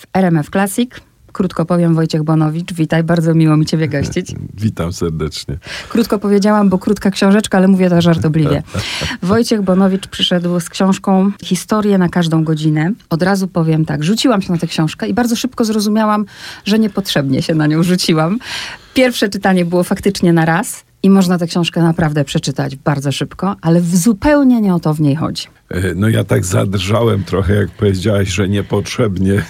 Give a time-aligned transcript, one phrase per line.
[0.00, 0.90] w RMF Classic.
[1.32, 4.32] Krótko powiem, Wojciech Bonowicz, witaj, bardzo miło mi Ciebie gościć.
[4.64, 5.58] Witam serdecznie.
[5.88, 8.62] Krótko powiedziałam, bo krótka książeczka, ale mówię to żartobliwie.
[9.22, 12.92] Wojciech Bonowicz przyszedł z książką Historię na każdą godzinę.
[13.10, 16.24] Od razu powiem tak, rzuciłam się na tę książkę i bardzo szybko zrozumiałam,
[16.64, 18.38] że niepotrzebnie się na nią rzuciłam.
[18.94, 20.84] Pierwsze czytanie było faktycznie na raz.
[21.02, 25.16] I można tę książkę naprawdę przeczytać bardzo szybko, ale zupełnie nie o to w niej
[25.16, 25.46] chodzi.
[25.70, 29.44] E, no ja tak zadrżałem trochę, jak powiedziałaś, że niepotrzebnie,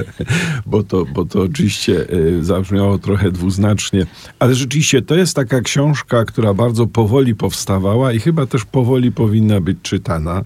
[0.66, 2.06] bo, to, bo to oczywiście
[2.38, 4.06] e, zabrzmiało trochę dwuznacznie.
[4.38, 9.60] Ale rzeczywiście to jest taka książka, która bardzo powoli powstawała i chyba też powoli powinna
[9.60, 10.42] być czytana.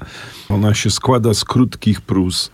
[0.48, 2.51] Ona się składa z krótkich prus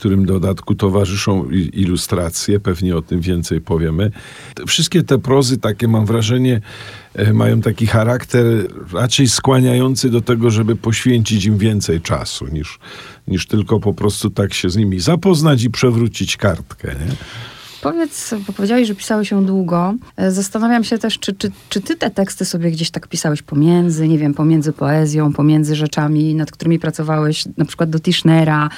[0.00, 4.10] którym dodatku towarzyszą ilustracje, pewnie o tym więcej powiemy.
[4.66, 6.60] Wszystkie te prozy, takie mam wrażenie,
[7.14, 8.44] e, mają taki charakter
[8.92, 12.78] raczej skłaniający do tego, żeby poświęcić im więcej czasu niż,
[13.28, 16.88] niż tylko po prostu tak się z nimi zapoznać i przewrócić kartkę.
[16.88, 17.16] Nie?
[17.80, 19.94] Powiedz, bo powiedziałeś, że pisałeś się długo.
[20.16, 24.08] E, zastanawiam się też, czy, czy, czy ty te teksty sobie gdzieś tak pisałeś pomiędzy,
[24.08, 28.68] nie wiem, pomiędzy poezją, pomiędzy rzeczami, nad którymi pracowałeś, na przykład do Tischnera.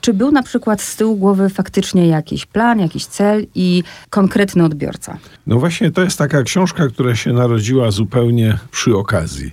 [0.00, 5.18] Czy był na przykład z tyłu głowy faktycznie jakiś plan, jakiś cel i konkretny odbiorca?
[5.46, 9.50] No właśnie, to jest taka książka, która się narodziła zupełnie przy okazji.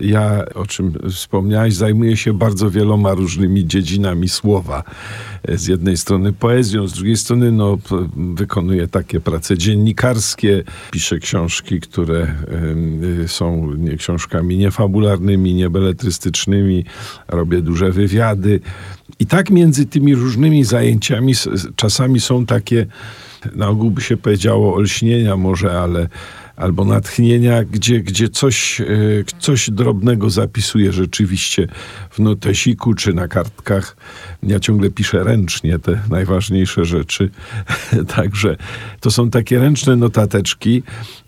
[0.00, 4.84] Ja, o czym wspomniałeś, zajmuję się bardzo wieloma różnymi dziedzinami słowa.
[5.48, 7.78] Z jednej strony poezją, z drugiej strony no,
[8.16, 12.34] wykonuję takie prace dziennikarskie, piszę książki, które
[13.24, 16.84] y, są książkami niefabularnymi, niebeletrystycznymi,
[17.28, 18.60] robię duże wywiady.
[19.18, 21.34] I tak między tymi różnymi zajęciami
[21.76, 22.86] czasami są takie,
[23.54, 26.08] na ogół by się powiedziało, olśnienia może, ale
[26.56, 28.84] albo natchnienia, gdzie, gdzie coś, e,
[29.38, 31.68] coś drobnego zapisuję rzeczywiście
[32.10, 33.96] w notesiku czy na kartkach.
[34.42, 37.30] Ja ciągle piszę ręcznie te najważniejsze rzeczy.
[38.16, 38.56] Także
[39.00, 40.82] to są takie ręczne notateczki.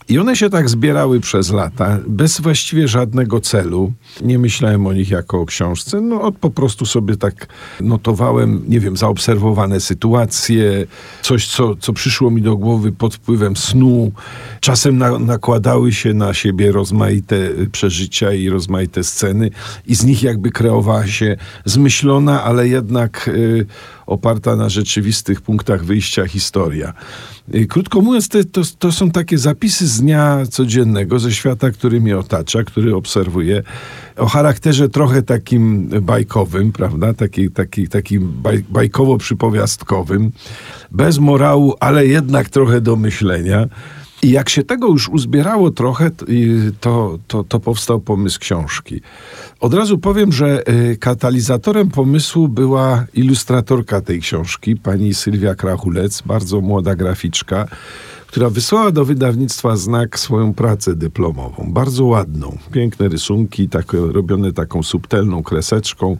[0.08, 3.92] I one się tak zbierały przez lata, bez właściwie żadnego celu.
[4.22, 6.00] Nie myślałem o nich jako o książce.
[6.00, 7.46] No, od po prostu sobie tak
[7.80, 10.86] notowałem, nie wiem, zaobserwowane sytuacje,
[11.22, 14.12] coś, co, co przyszło mi do głowy pod wpływem snu.
[14.60, 17.36] Czasem na, nakładały się na siebie rozmaite
[17.72, 19.50] przeżycia i rozmaite sceny,
[19.86, 23.66] i z nich jakby kreowała się zmyślona, ale jednak y,
[24.06, 26.92] oparta na rzeczywistych punktach wyjścia historia.
[27.54, 32.00] Y, krótko mówiąc, to, to, to, są takie zapisy z dnia codziennego, ze świata, który
[32.00, 33.62] mnie otacza, który obserwuję,
[34.16, 37.14] o charakterze trochę takim bajkowym, prawda?
[37.14, 40.30] Taki, taki, takim baj, bajkowo-przypowiastkowym,
[40.90, 43.68] bez morału, ale jednak trochę do myślenia.
[44.24, 46.10] I jak się tego już uzbierało trochę,
[46.80, 49.00] to, to, to powstał pomysł książki.
[49.60, 56.60] Od razu powiem, że y, katalizatorem pomysłu była ilustratorka tej książki, pani Sylwia Krachulec, bardzo
[56.60, 57.66] młoda graficzka,
[58.26, 61.72] która wysłała do wydawnictwa Znak swoją pracę dyplomową.
[61.72, 62.58] Bardzo ładną.
[62.72, 66.16] Piękne rysunki, tak, robione taką subtelną kreseczką.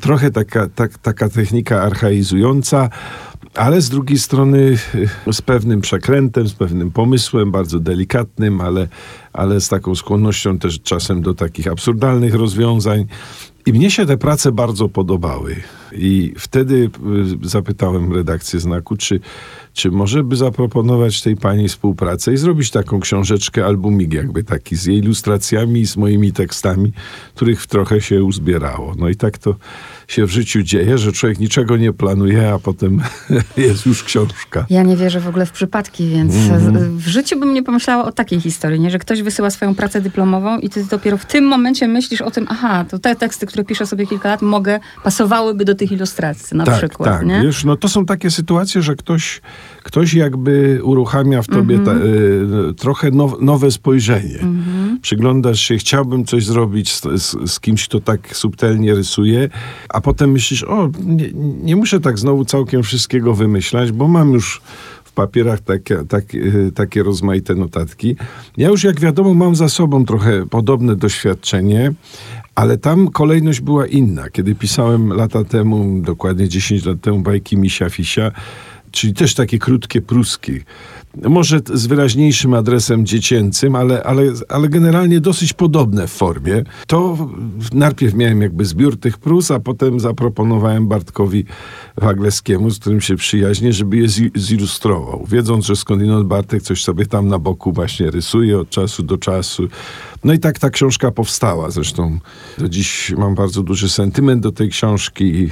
[0.00, 2.90] Trochę taka, tak, taka technika archaizująca,
[3.54, 4.76] ale z drugiej strony
[5.28, 8.88] y, z pewnym przekrętem, z pewnym pomysłem, bardzo delikatnym, ale,
[9.32, 13.06] ale z taką skłonnością też czasem do takich absurdalnych rozwiązań.
[13.66, 15.56] I mnie się te prace bardzo podobały.
[15.92, 16.90] I wtedy
[17.44, 19.20] y, zapytałem redakcję znaku, czy,
[19.72, 24.86] czy może by zaproponować tej pani współpracę i zrobić taką książeczkę, albumik jakby taki, z
[24.86, 26.92] jej ilustracjami i z moimi tekstami,
[27.34, 28.94] których trochę się uzbierało.
[28.98, 29.56] No i tak to
[30.08, 33.02] się w życiu dzieje, że człowiek niczego nie planuje, a potem
[33.56, 34.66] jest już książka.
[34.70, 36.98] Ja nie wierzę w ogóle w przypadki, więc mm.
[36.98, 38.90] w życiu bym nie pomyślała o takiej historii, nie?
[38.90, 42.46] że ktoś wysyła swoją pracę dyplomową i ty dopiero w tym momencie myślisz o tym,
[42.48, 46.64] aha, to te teksty, które piszę sobie kilka lat, mogę, pasowałyby do tych ilustracji na
[46.64, 47.10] tak, przykład.
[47.10, 47.42] Tak, nie?
[47.42, 49.40] Wiesz, no to są takie sytuacje, że ktoś,
[49.82, 52.00] ktoś jakby uruchamia w tobie mm -hmm.
[52.64, 54.38] ta, y, trochę now, nowe spojrzenie.
[54.40, 55.00] Mm -hmm.
[55.00, 59.48] Przyglądasz się, chciałbym coś zrobić z, z, z, kimś, kto tak subtelnie rysuje,
[59.88, 61.30] a potem myślisz, o, nie,
[61.62, 64.60] nie muszę tak znowu całkiem wszystkiego wymyślać, bo mam już
[65.04, 66.24] w papierach takie, tak,
[66.74, 68.16] takie rozmaite notatki.
[68.56, 71.92] Ja już, jak wiadomo, mam za sobą trochę podobne doświadczenie,
[72.54, 74.30] ale tam kolejność była inna.
[74.30, 78.32] Kiedy pisałem lata temu, dokładnie 10 lat temu, bajki Misia Fisia,
[78.92, 80.60] czyli też takie krótkie pruski.
[81.28, 86.64] Może z wyraźniejszym adresem dziecięcym, ale, ale, ale generalnie dosyć podobne w formie.
[86.86, 87.28] To
[87.72, 91.44] najpierw miałem jakby zbiór tych prus, a potem zaproponowałem Bartkowi
[91.96, 95.26] Wagleskiemu, z którym się przyjaźnię, żeby je zilustrował.
[95.28, 99.68] Wiedząc, że skądinąd Bartek coś sobie tam na boku właśnie rysuje od czasu do czasu.
[100.24, 101.70] No i tak ta książka powstała.
[101.70, 102.18] Zresztą
[102.58, 105.50] do dziś mam bardzo duży sentyment do tej książki i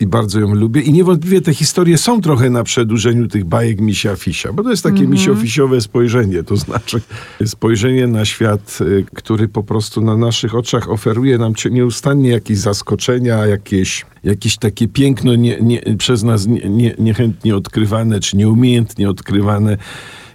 [0.00, 0.80] i bardzo ją lubię.
[0.80, 4.82] I niewątpliwie te historie są trochę na przedłużeniu tych bajek Misia Fisia, bo to jest
[4.82, 5.12] takie mm -hmm.
[5.12, 7.00] misio-fisiowe spojrzenie, to znaczy
[7.46, 13.46] spojrzenie na świat, y, który po prostu na naszych oczach oferuje nam nieustannie jakieś zaskoczenia,
[13.46, 19.76] jakieś, jakieś takie piękno nie, nie, przez nas nie, nie, niechętnie odkrywane, czy nieumiejętnie odkrywane.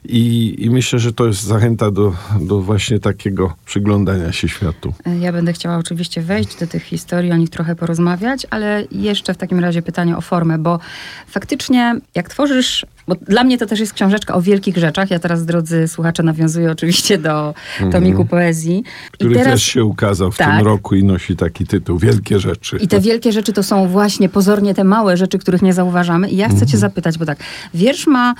[0.09, 4.93] I, I, myślę, że to jest zachęta do, do właśnie takiego przyglądania się światu.
[5.19, 9.37] Ja będę chciała oczywiście wejść do tych historii, o nich trochę porozmawiać, ale jeszcze w
[9.37, 10.79] takim razie pytanie o formę, bo
[11.27, 15.11] faktycznie jak tworzysz bo dla mnie to też jest książeczka o wielkich rzeczach.
[15.11, 17.91] Ja teraz, drodzy słuchacze, nawiązuję oczywiście do mhm.
[17.91, 18.83] tomiku mm poezji.
[19.11, 20.57] Który teraz, też się ukazał w tak.
[20.57, 22.77] tym roku i nosi taki tytuł Wielkie Rzeczy.
[22.77, 26.29] I te wielkie rzeczy to są właśnie pozornie te małe rzeczy, których nie zauważamy.
[26.29, 27.37] I ja chcę mm cię zapytać, bo tak,
[27.73, 28.35] wiersz ma,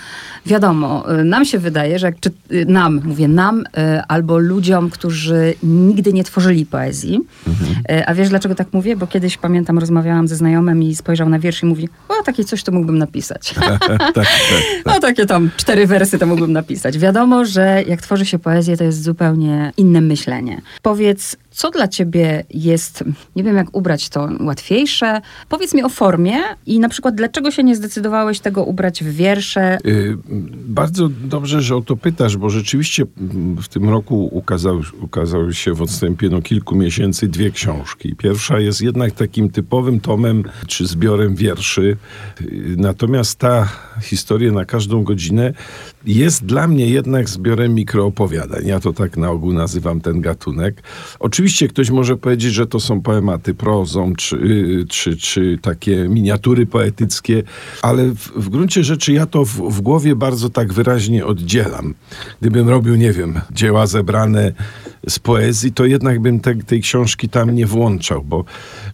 [0.46, 3.64] wiadomo, y, nam się wydaje, że jak czy, y, nam, mówię nam, y,
[4.08, 7.20] albo ludziom, którzy nigdy nie tworzyli poezji.
[7.48, 8.04] Mm.
[8.06, 8.96] A wiesz, dlaczego tak mówię?
[8.96, 12.64] Bo kiedyś, pamiętam, rozmawiałam ze znajomym i spojrzał na wiersz i mówi, o, takie coś
[12.64, 13.54] to mógłbym napisać.
[13.80, 14.26] tak, tak.
[14.86, 16.98] No takie tam cztery wersy to mógłbym napisać.
[16.98, 20.62] Wiadomo, że jak tworzy się poezję, to jest zupełnie inne myślenie.
[20.82, 23.04] Powiedz, co dla ciebie jest,
[23.36, 25.22] nie wiem jak ubrać to łatwiejsze?
[25.50, 29.78] Powiedz mi o formie i na przykład dlaczego się nie zdecydowałeś tego ubrać w wiersze?
[29.84, 30.18] Yy,
[30.54, 33.04] bardzo dobrze, że o to pytasz, bo rzeczywiście
[33.62, 38.16] w tym roku ukazał, ukazały się w odstępie no, kilku miesięcy dwie książki.
[38.16, 41.98] Pierwsza jest jednak takim typowym tomem czy zbiorem wierszy.
[42.78, 43.70] Natomiast ta
[44.02, 45.54] historia na każdą godzinę
[46.06, 48.68] jest dla mnie jednak zbiorem mikroopowiadań.
[48.68, 50.84] Ja to tak na ogół nazywam ten gatunek.
[51.20, 57.44] Oczywiście ktoś może powiedzieć, że to są poematy prozą, czy, czy, czy takie miniatury poetyckie,
[57.82, 61.94] ale w, w gruncie rzeczy ja to w, w głowie bardzo tak wyraźnie oddzielam.
[62.42, 64.54] Gdybym robił, nie wiem, dzieła zebrane
[65.10, 68.46] z poezji, to jednak bym te, tej książki tam nie włączał, bo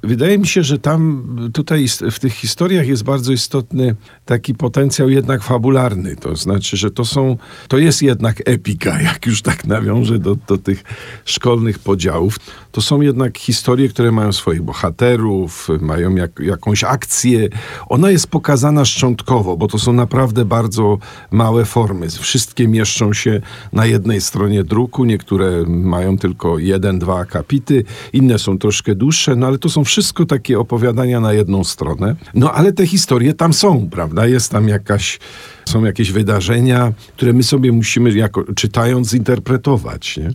[0.04, 3.96] wydaje mi się, że tam tutaj w tych historiach jest bardzo istotny
[4.26, 6.16] taki potencjał jednak fabularny.
[6.16, 7.38] To znaczy, że to są,
[7.68, 10.84] to jest jednak epika, jak już tak nawiążę do, do tych
[11.26, 12.40] szkolnych podziałów.
[12.72, 17.50] To są jednak historie, które mają swoich bohaterów, mają jak, jakąś akcję.
[17.90, 20.98] Ona jest pokazana szczątkowo, bo to są naprawdę bardzo
[21.32, 22.10] małe formy.
[22.10, 23.42] Wszystkie mieszczą się
[23.74, 27.84] na jednej stronie druku, niektóre mają tylko jeden, dwa akapity,
[28.14, 32.16] inne są troszkę dłuższe, no ale to są wszystko takie opowiadania na jedną stronę.
[32.34, 34.28] No ale te historie tam są, prawda?
[34.28, 35.20] Jest tam jakaś
[35.66, 40.18] są jakieś wydarzenia, które my sobie musimy, jako, czytając, interpretować.
[40.18, 40.34] Nie?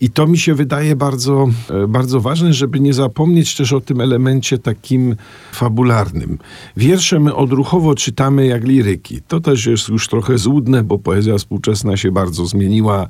[0.00, 4.00] I to mi się wydaje bardzo, e, bardzo ważne, żeby nie zapomnieć też o tym
[4.00, 5.16] elemencie takim
[5.52, 6.38] fabularnym.
[6.76, 9.20] Wiersze my odruchowo czytamy jak liryki.
[9.28, 13.06] To też jest już trochę złudne, bo poezja współczesna się bardzo zmieniła,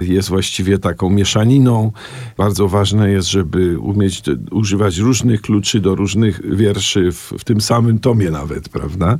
[0.00, 1.92] jest właściwie taką mieszaniną.
[2.36, 7.98] Bardzo ważne jest, żeby umieć używać różnych kluczy do różnych wierszy w, w tym samym
[7.98, 9.18] tomie nawet, prawda?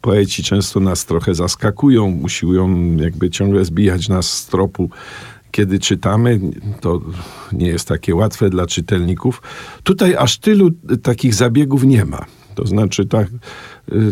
[0.00, 4.90] poeci często nas trochę zaskakują, usiłują jakby ciągle zbijać nas z tropu
[5.52, 6.40] kiedy czytamy,
[6.80, 7.00] to
[7.52, 9.42] nie jest takie łatwe dla czytelników.
[9.82, 10.70] Tutaj aż tylu
[11.02, 12.24] takich zabiegów nie ma.
[12.54, 13.28] To znaczy, tak,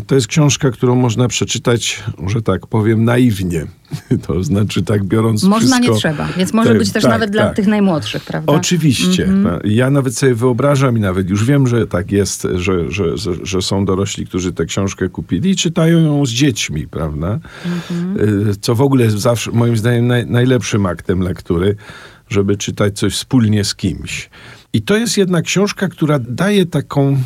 [0.07, 3.67] to jest książka, którą można przeczytać, że tak powiem, naiwnie.
[4.27, 7.47] To znaczy, tak biorąc Można, wszystko, nie trzeba, więc może być też tak, nawet dla
[7.47, 7.57] tak.
[7.57, 8.53] tych najmłodszych, prawda?
[8.53, 9.27] Oczywiście.
[9.27, 9.61] Mm-hmm.
[9.65, 13.63] Ja nawet sobie wyobrażam i nawet już wiem, że tak jest, że, że, że, że,
[13.63, 17.39] są dorośli, którzy tę książkę kupili i czytają ją z dziećmi, prawda?
[17.39, 18.57] Mm-hmm.
[18.61, 21.77] Co w ogóle jest zawsze, moim zdaniem, naj, najlepszym aktem lektury,
[22.29, 24.31] żeby czytać coś wspólnie z kimś.
[24.73, 27.17] I to jest jedna książka, która daje taką,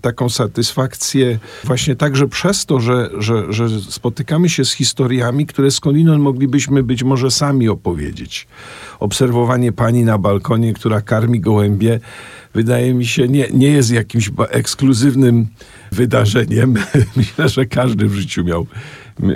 [0.00, 6.22] taką satysfakcję właśnie także przez to, że, że, że spotykamy się z historiami, które skądinąd
[6.22, 8.46] moglibyśmy być może sami opowiedzieć.
[9.00, 12.00] Obserwowanie pani na balkonie, która karmi gołębie,
[12.54, 15.46] wydaje mi się, nie, nie jest jakimś ekskluzywnym
[15.92, 16.74] wydarzeniem.
[17.16, 18.66] Myślę, że każdy w życiu miał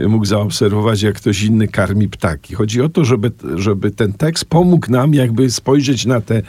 [0.09, 2.55] mógł zaobserwować, jak ktoś inny karmi ptaki.
[2.55, 6.43] Chodzi o to, żeby, żeby ten tekst pomógł nam jakby spojrzeć na te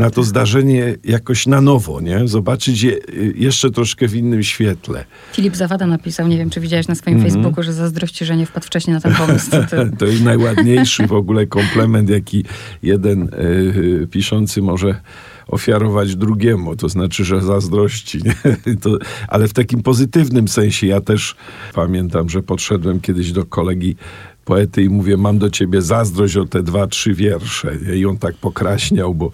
[0.00, 2.28] na to zdarzenie jakoś na nowo, nie?
[2.28, 5.04] Zobaczyć je y, jeszcze troszkę w innym świetle.
[5.32, 7.32] Filip Zawada napisał, nie wiem, czy widziałeś na swoim mm -hmm.
[7.32, 9.50] Facebooku, że zazdrości, że nie wpadł wcześniej na ten pomysł.
[9.98, 12.44] To, jest najładniejszy w ogóle komplement, jaki
[12.82, 15.00] jeden y, piszący może
[15.48, 18.20] ofiarować drugiemu, to znaczy, że zazdrości.
[18.82, 20.86] To, ale w takim pozytywnym sensie.
[20.86, 21.36] Ja też
[21.74, 23.96] pamiętam, że podszedłem kiedyś do kolegi
[24.44, 27.76] poety i mówię, mam do ciebie zazdrość o te dwa, trzy wiersze.
[27.96, 29.32] I on tak pokraśniał, bo,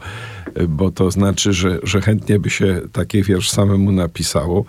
[0.69, 4.65] bo to znaczy, że, że chętnie by się taki wiersz samemu napisało.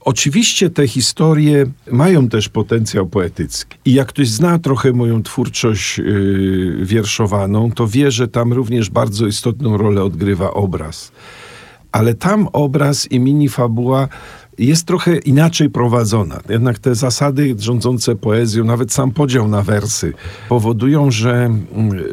[0.00, 3.78] Oczywiście te historie mają też potencjał poetycki.
[3.84, 9.26] I jak ktoś zna trochę moją twórczość yy, wierszowaną, to wie, że tam również bardzo
[9.26, 11.12] istotną rolę odgrywa obraz.
[11.92, 14.08] Ale tam obraz i mini fabuła
[14.58, 16.40] jest trochę inaczej prowadzona.
[16.48, 20.12] Jednak te zasady rządzące poezją, nawet sam podział na wersy,
[20.48, 21.50] powodują, że,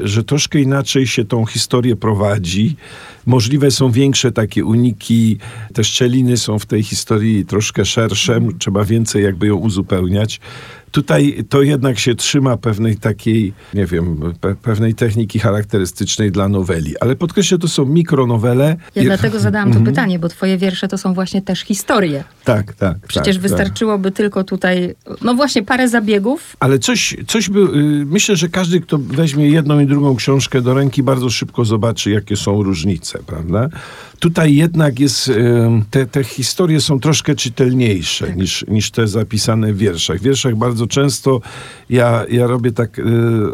[0.03, 2.75] że troszkę inaczej się tą historię prowadzi.
[3.25, 5.37] Możliwe są większe takie uniki,
[5.73, 10.39] te szczeliny są w tej historii troszkę szersze, trzeba więcej jakby ją uzupełniać.
[10.93, 16.99] Tutaj to jednak się trzyma pewnej takiej, nie wiem, pe pewnej techniki charakterystycznej dla noweli.
[16.99, 18.75] Ale podkreślę, to są mikronowele.
[18.95, 19.05] Ja I...
[19.05, 19.89] dlatego zadałam to mm -hmm.
[19.89, 22.23] pytanie, bo twoje wiersze to są właśnie też historie.
[22.43, 22.97] Tak, tak.
[23.07, 24.17] Przecież tak, wystarczyłoby tak.
[24.17, 26.57] tylko tutaj, no właśnie parę zabiegów.
[26.59, 30.73] Ale coś, coś by, y, myślę, że każdy, kto weźmie jedną i drugą książkę do
[30.73, 33.69] ręki, bardzo szybko zobaczy, jakie są różnice, prawda?
[34.23, 35.31] Tutaj jednak jest,
[35.91, 38.35] te, te historie są troszkę czytelniejsze tak.
[38.35, 40.17] niż, niż te zapisane w wierszach.
[40.17, 41.41] W wierszach bardzo często
[41.89, 43.03] ja, ja robię, tak, e,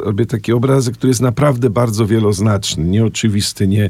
[0.03, 3.67] robię taki obrazek, który jest naprawdę bardzo wieloznaczny, nieoczywisty.
[3.67, 3.89] Nie,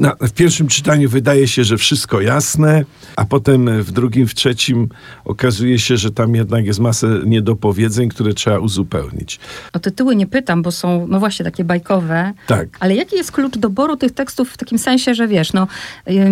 [0.00, 2.84] na, w pierwszym czytaniu wydaje się, że wszystko jasne,
[3.16, 4.88] a potem w drugim, w trzecim
[5.24, 9.40] okazuje się, że tam jednak jest masę niedopowiedzeń, które trzeba uzupełnić.
[9.72, 12.32] O tytuły nie pytam, bo są, no właśnie, takie bajkowe.
[12.46, 12.68] Tak.
[12.80, 15.66] Ale jaki jest klucz doboru tych tekstów w takim sensie, że wiesz, no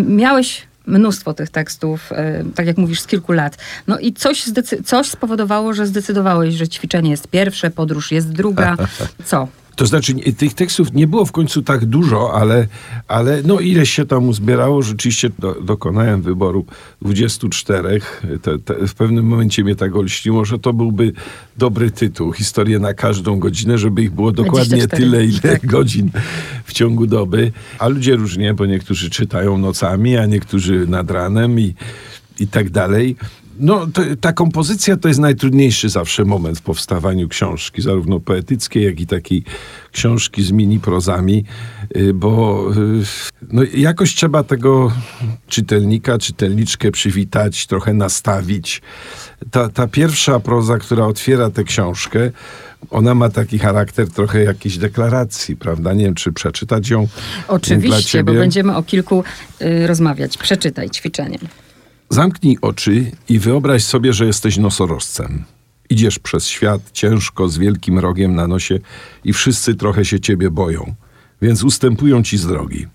[0.07, 2.15] miałeś mnóstwo tych tekstów, y,
[2.55, 3.59] tak jak mówisz, z kilku lat.
[3.87, 4.45] No i coś,
[4.85, 8.77] coś spowodowało, że zdecydowałeś, że ćwiczenie jest pierwsze, podróż jest druga.
[9.25, 9.49] Co?
[9.77, 12.67] To znaczy, tych tekstów nie było w końcu tak dużo, ale,
[13.09, 14.83] ale no ileś się tam uzbierało.
[14.83, 16.67] Rzeczywiście do, dokonałem wyboru
[17.03, 18.01] 24.
[18.43, 21.13] Te, te, w pewnym momencie mnie tak olśniło, że to byłby
[21.57, 22.33] dobry tytuł.
[22.33, 25.67] Historię na każdą godzinę, żeby ich było dokładnie tyle, ile tak.
[25.77, 26.11] godzin
[26.65, 27.53] w ciągu doby.
[27.79, 31.75] A ludzie różnie, bo niektórzy czytają nocami, a niektórzy nad ranem i,
[32.41, 33.17] i tak dalej.
[33.59, 39.01] No, to, ta kompozycja to jest najtrudniejszy zawsze moment w powstawaniu książki, zarówno poetyckiej, jak
[39.01, 39.45] i takiej
[39.93, 41.45] książki z mini prozami,
[41.97, 43.05] y, bo y,
[43.53, 44.93] no, jakoś trzeba tego
[45.49, 48.83] czytelnika, czytelniczkę przywitać, trochę nastawić.
[49.51, 52.31] Ta, ta pierwsza proza, która otwiera tę książkę,
[52.91, 55.93] ona ma taki charakter trochę jakiejś deklaracji, prawda?
[55.95, 57.09] Nie wiem, czy przeczytać ją.
[57.49, 59.25] Oczywiście, bo będziemy o kilku
[59.63, 60.39] y, rozmawiać.
[60.39, 61.39] Przeczytaj ćwiczenie.
[62.13, 65.45] Zamknij oczy i wyobraź sobie, że jesteś nosorożcem.
[65.91, 68.79] Idziesz przez świat ciężko, z wielkim rogiem na nosie
[69.25, 70.95] i wszyscy trochę się ciebie boją,
[71.43, 72.87] więc ustępują ci z drogi.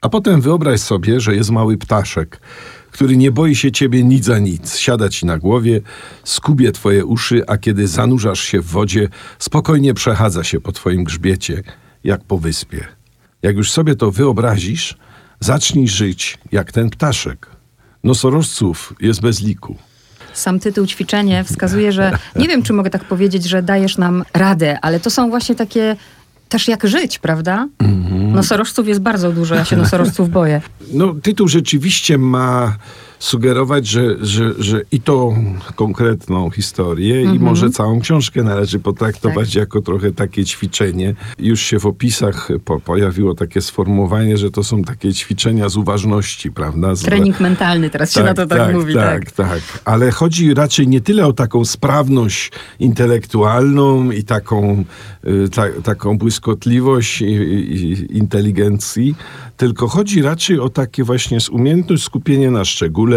[0.00, 2.40] A potem wyobraź sobie, że jest mały ptaszek,
[2.90, 4.76] który nie boi się ciebie nic za nic.
[4.76, 5.80] Siada ci na głowie,
[6.24, 9.08] skubie twoje uszy, a kiedy zanurzasz się w wodzie,
[9.38, 11.62] spokojnie przechadza się po twoim grzbiecie,
[12.04, 12.86] jak po wyspie.
[13.42, 14.96] Jak już sobie to wyobrazisz,
[15.40, 17.57] zacznij żyć jak ten ptaszek.
[18.04, 19.76] Nosorożców jest bez liku.
[20.32, 24.78] Sam tytuł ćwiczenie wskazuje, że nie wiem, czy mogę tak powiedzieć, że dajesz nam radę,
[24.82, 25.96] ale to są właśnie takie
[26.48, 27.68] też jak żyć, prawda?
[27.78, 28.32] Mm-hmm.
[28.32, 30.60] Nosorożców jest bardzo dużo, ja się nosorożców boję.
[30.92, 32.76] No, tytuł rzeczywiście ma
[33.18, 35.34] sugerować, że, że, że i to
[35.74, 37.42] konkretną historię, i mhm.
[37.42, 39.54] może całą książkę należy potraktować tak.
[39.54, 41.14] jako trochę takie ćwiczenie.
[41.38, 46.52] Już się w opisach po, pojawiło takie sformułowanie, że to są takie ćwiczenia z uważności,
[46.52, 46.94] prawda?
[46.94, 47.02] Z...
[47.02, 48.94] Trening mentalny, teraz tak, się na to tak, tak mówi.
[48.94, 49.80] Tak, tak, tak.
[49.84, 54.84] Ale chodzi raczej nie tyle o taką sprawność intelektualną i taką,
[55.26, 59.14] y, ta, taką błyskotliwość i, i, inteligencji,
[59.56, 63.07] tylko chodzi raczej o takie właśnie umiejętność skupienia na szczególe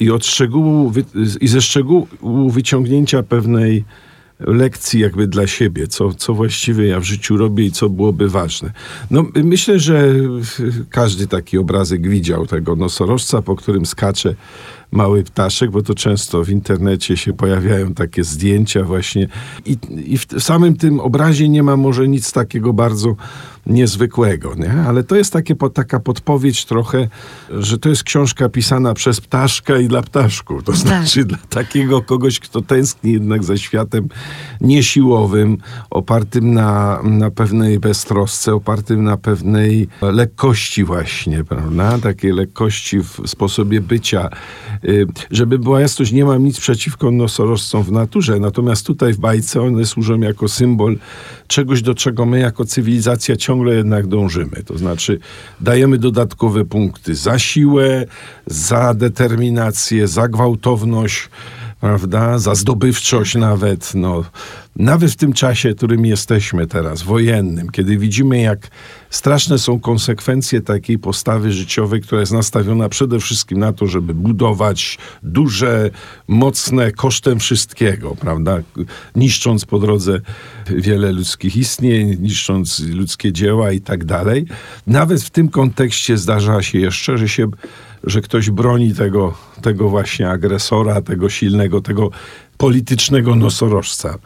[0.00, 0.92] i od szczegółu,
[1.40, 2.08] i ze szczegółu
[2.50, 3.84] wyciągnięcia pewnej
[4.40, 8.72] lekcji jakby dla siebie, co, co właściwie ja w życiu robię i co byłoby ważne.
[9.10, 10.14] No, myślę, że
[10.90, 14.34] każdy taki obrazek widział tego nosorożca, po którym skacze
[14.92, 19.28] mały ptaszek, bo to często w internecie się pojawiają takie zdjęcia właśnie
[19.64, 19.76] i,
[20.06, 23.16] i w samym tym obrazie nie ma może nic takiego bardzo
[23.68, 24.72] niezwykłego, nie?
[24.72, 27.08] ale to jest takie, taka podpowiedź trochę,
[27.50, 30.64] że to jest książka pisana przez ptaszka i dla ptaszków.
[30.64, 30.80] To tak.
[30.80, 34.08] znaczy dla takiego kogoś, kto tęskni jednak za światem
[34.60, 35.58] niesiłowym,
[35.90, 41.98] opartym na, na pewnej beztrosce, opartym na pewnej lekkości właśnie, prawda?
[41.98, 44.30] Takiej lekkości w sposobie bycia.
[44.84, 49.62] Y, żeby była jasność, nie mam nic przeciwko nosorożcom w naturze, natomiast tutaj w bajce
[49.62, 50.98] one służą jako symbol
[51.46, 54.62] czegoś, do czego my jako cywilizacja ciągle jednak dążymy.
[54.66, 55.18] To znaczy
[55.60, 58.06] dajemy dodatkowe punkty za siłę,
[58.46, 61.28] za determinację, za gwałtowność,
[61.80, 64.24] prawda, za zdobywczość nawet, no,
[64.76, 68.70] nawet w tym czasie, którym jesteśmy teraz, wojennym, kiedy widzimy, jak
[69.10, 74.98] straszne są konsekwencje takiej postawy życiowej, która jest nastawiona przede wszystkim na to, żeby budować
[75.22, 75.90] duże,
[76.28, 78.58] mocne kosztem wszystkiego, prawda?
[79.16, 80.20] Niszcząc po drodze
[80.66, 84.46] wiele ludzkich istnień, niszcząc ludzkie dzieła i tak dalej.
[84.86, 87.50] Nawet w tym kontekście zdarza się jeszcze, że się
[88.04, 92.10] że ktoś broni tego, tego właśnie agresora, tego silnego, tego
[92.56, 94.18] politycznego nosorożca.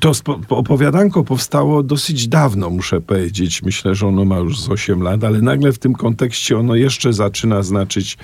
[0.00, 0.12] To
[0.48, 3.62] opowiadanko powstało dosyć dawno, muszę powiedzieć.
[3.62, 7.12] Myślę, że ono ma już z 8 lat, ale nagle w tym kontekście ono jeszcze
[7.12, 8.18] zaczyna znaczyć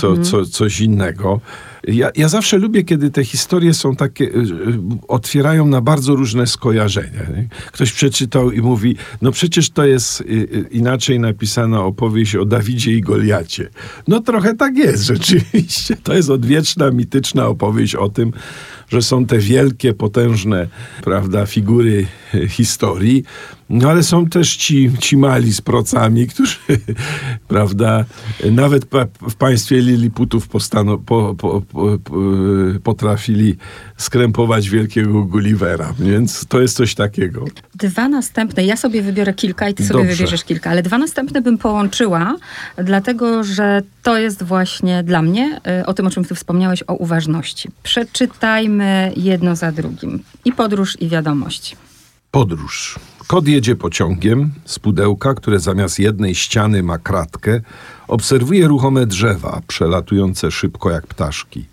[0.00, 0.24] co, mhm.
[0.24, 1.40] co, coś innego.
[1.84, 6.46] Ja, ja zawsze lubię, kiedy te historie są takie, y, y, otwierają na bardzo różne
[6.46, 7.20] skojarzenia.
[7.36, 7.48] Nie?
[7.72, 10.24] Ktoś przeczytał i mówi, no przecież to jest
[10.70, 13.68] inaczej napisana opowieść o Dawidzie i Goliacie.
[14.08, 15.96] No trochę tak jest rzeczywiście.
[16.02, 18.32] To jest odwieczna, mityczna opowieść o tym,
[18.88, 20.68] że są te wielkie, potężne,
[21.02, 22.06] prawda, figury
[22.48, 23.24] historii,
[23.70, 26.56] no ale są też ci, ci mali z procami, którzy,
[27.48, 28.04] prawda,
[28.50, 28.84] nawet
[29.28, 31.98] w państwie Liliputów postano, po, po, po,
[32.82, 33.56] potrafili
[33.96, 37.44] skrępować wielkiego Gullivera, więc to jest coś takiego.
[37.74, 40.16] Dwa następne, ja sobie wybiorę kilka i ty sobie Dobrze.
[40.16, 42.36] wybierzesz kilka, ale dwa następne bym połączyła,
[42.76, 46.94] dlatego że to jest właśnie dla mnie y, o tym, o czym ty wspomniałeś, o
[46.94, 47.68] uważności.
[47.82, 50.22] Przeczytajmy jedno za drugim.
[50.44, 51.76] I podróż, i wiadomości.
[52.30, 52.98] Podróż.
[53.26, 57.60] Kot jedzie pociągiem z pudełka, które zamiast jednej ściany ma kratkę,
[58.08, 61.64] obserwuje ruchome drzewa, przelatujące szybko jak ptaszki.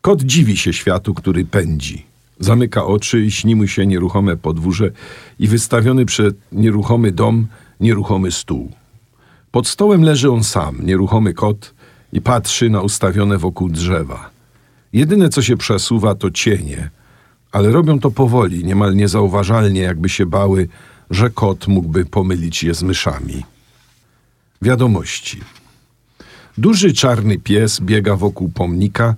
[0.00, 2.06] Kot dziwi się światu, który pędzi.
[2.40, 4.90] Zamyka oczy i śni mu się nieruchome podwórze
[5.38, 7.46] i wystawiony przed nieruchomy dom,
[7.80, 8.72] nieruchomy stół.
[9.50, 11.74] Pod stołem leży on sam, nieruchomy kot,
[12.12, 14.30] i patrzy na ustawione wokół drzewa.
[14.92, 16.90] Jedyne, co się przesuwa, to cienie–
[17.52, 20.68] ale robią to powoli, niemal niezauważalnie, jakby się bały,
[21.10, 23.44] że kot mógłby pomylić je z myszami.
[24.62, 25.40] Wiadomości.
[26.58, 29.14] Duży czarny pies biega wokół pomnika,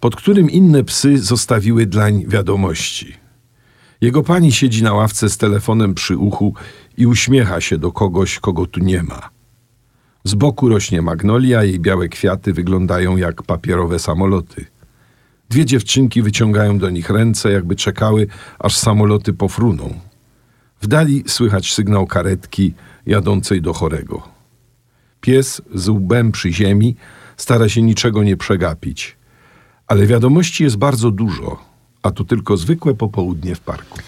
[0.00, 3.14] pod którym inne psy zostawiły dlań wiadomości.
[4.00, 6.54] Jego pani siedzi na ławce z telefonem przy uchu
[6.96, 9.28] i uśmiecha się do kogoś, kogo tu nie ma.
[10.24, 14.66] Z boku rośnie magnolia, jej białe kwiaty wyglądają jak papierowe samoloty.
[15.48, 18.26] Dwie dziewczynki wyciągają do nich ręce, jakby czekały,
[18.58, 19.94] aż samoloty pofruną.
[20.80, 22.74] W dali słychać sygnał karetki
[23.06, 24.22] jadącej do chorego.
[25.20, 26.96] Pies z łbem przy ziemi
[27.36, 29.16] stara się niczego nie przegapić.
[29.86, 31.64] Ale wiadomości jest bardzo dużo,
[32.02, 33.98] a to tylko zwykłe popołudnie w parku.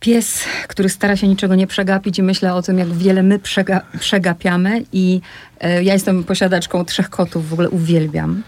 [0.00, 3.80] Pies, który stara się niczego nie przegapić i myślę o tym, jak wiele my przega
[4.00, 4.84] przegapiamy.
[4.92, 5.20] I
[5.60, 8.42] e, ja jestem posiadaczką trzech kotów, w ogóle uwielbiam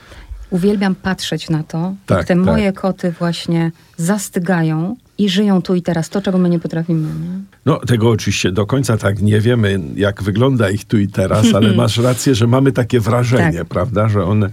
[0.51, 2.45] uwielbiam patrzeć na to, tak, jak te tak.
[2.45, 7.09] moje koty właśnie zastygają i żyją tu i teraz, to czego my nie potrafimy.
[7.09, 7.41] Nie?
[7.67, 11.73] No tego oczywiście do końca tak nie wiemy, jak wygląda ich tu i teraz, ale
[11.83, 13.69] masz rację, że mamy takie wrażenie, tak.
[13.69, 14.51] prawda, że one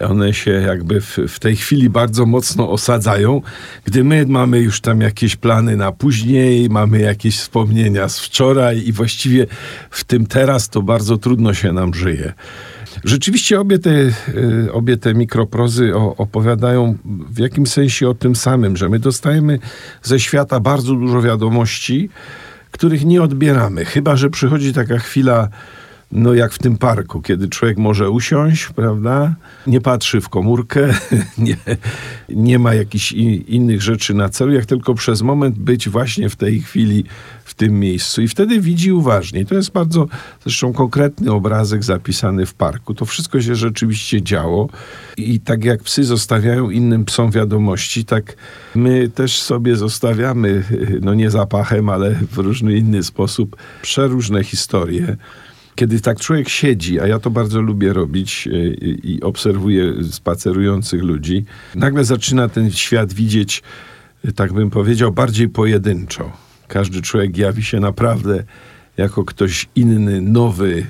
[0.00, 3.42] one się jakby w, w, tej chwili bardzo mocno osadzają,
[3.84, 8.92] gdy my mamy już tam jakieś plany na później, mamy jakieś wspomnienia z wczoraj i
[8.92, 9.46] właściwie
[9.90, 12.32] w tym teraz to bardzo trudno się nam żyje.
[13.04, 18.88] Rzeczywiście obie te, y, obie te mikroprozy opowiadają w jakimś sensie o tym samym, że
[18.88, 19.58] my dostajemy
[20.02, 22.10] ze świata bardzo dużo wiadomości,
[22.70, 23.84] których nie odbieramy.
[23.84, 25.48] Chyba, że przychodzi taka chwila
[26.12, 29.34] no jak w tym parku, kiedy człowiek może usiąść, prawda?
[29.66, 30.94] Nie patrzy w komórkę,
[31.38, 31.56] nie,
[32.28, 36.60] nie ma jakichś innych rzeczy na celu, jak tylko przez moment być właśnie w tej
[36.60, 37.04] chwili,
[37.44, 38.22] w tym miejscu.
[38.22, 39.44] I wtedy widzi uważnie.
[39.44, 40.08] To jest bardzo
[40.42, 42.94] zresztą konkretny obrazek zapisany w parku.
[42.94, 44.68] To wszystko się rzeczywiście działo.
[45.16, 48.36] I tak jak psy zostawiają innym psom wiadomości, tak
[48.74, 50.62] my też sobie zostawiamy,
[51.00, 55.16] no nie zapachem, ale w różny inny sposób, przeróżne historie
[55.74, 61.02] kiedy tak człowiek siedzi, a ja to bardzo lubię robić e, i, i obserwuję spacerujących
[61.02, 63.62] ludzi, nagle zaczyna ten świat widzieć,
[64.24, 66.32] e, tak bym powiedział, bardziej pojedynczo.
[66.68, 68.44] Każdy człowiek jawi się naprawdę
[68.96, 70.86] jako ktoś inny, nowy,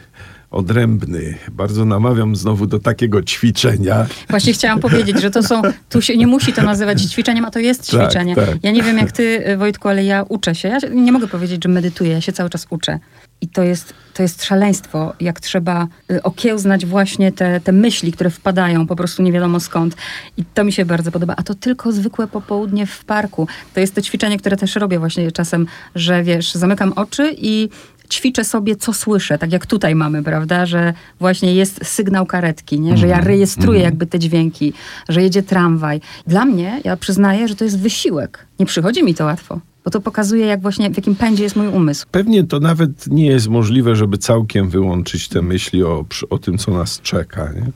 [0.51, 1.35] odrębny.
[1.53, 4.07] Bardzo namawiam znowu do takiego ćwiczenia.
[4.29, 7.59] Właśnie chciałam powiedzieć, że to są, tu się nie musi to nazywać ćwiczeniem, a to
[7.59, 8.35] jest tak, ćwiczenie.
[8.37, 8.59] Tak, tak.
[8.63, 10.69] Ja nie wiem jak ty, Wojtku, ale ja uczę się.
[10.69, 12.99] Ja nie mogę powiedzieć, że medytuję, ja się cały czas uczę.
[13.43, 18.31] I to jest, to jest szaleństwo, jak trzeba y, okiełznać właśnie te, te myśli, które
[18.31, 19.97] wpadają po prostu nie wiadomo skąd.
[20.37, 21.35] I to mi się bardzo podoba.
[21.37, 23.49] A to tylko zwykłe popołudnie w parku.
[23.75, 27.69] To jest to ćwiczenie, które też robię właśnie czasem, że wiesz, zamykam oczy i
[28.11, 32.97] ćwiczę sobie, co słyszę, tak jak tutaj mamy, prawda, że właśnie jest sygnał karetki, nie?
[32.97, 33.29] że ja mhm.
[33.29, 33.85] rejestruję mm.
[33.85, 34.73] jakby te dźwięki,
[35.09, 36.01] że jedzie tramwaj.
[36.27, 38.47] Dla mnie, ja przyznaję, że to jest wysiłek.
[38.59, 39.61] Nie przychodzi mi to łatwo.
[39.85, 42.07] Bo to pokazuje, jak właśnie, w jakim pędzie jest mój umysł.
[42.11, 46.71] Pewnie to nawet nie jest możliwe, żeby całkiem wyłączyć te myśli o, o tym, co
[46.71, 47.53] nas czeka.
[47.53, 47.67] Nie?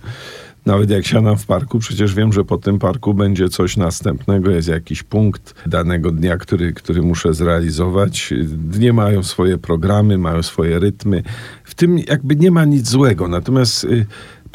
[0.67, 4.69] Nawet jak siadam w parku, przecież wiem, że po tym parku będzie coś następnego, jest
[4.69, 8.35] jakiś punkt danego dnia, który, który muszę zrealizować.
[8.47, 11.23] Dnie mają swoje programy, mają swoje rytmy.
[11.65, 13.29] W tym jakby nie ma nic złego.
[13.29, 14.07] Natomiast y,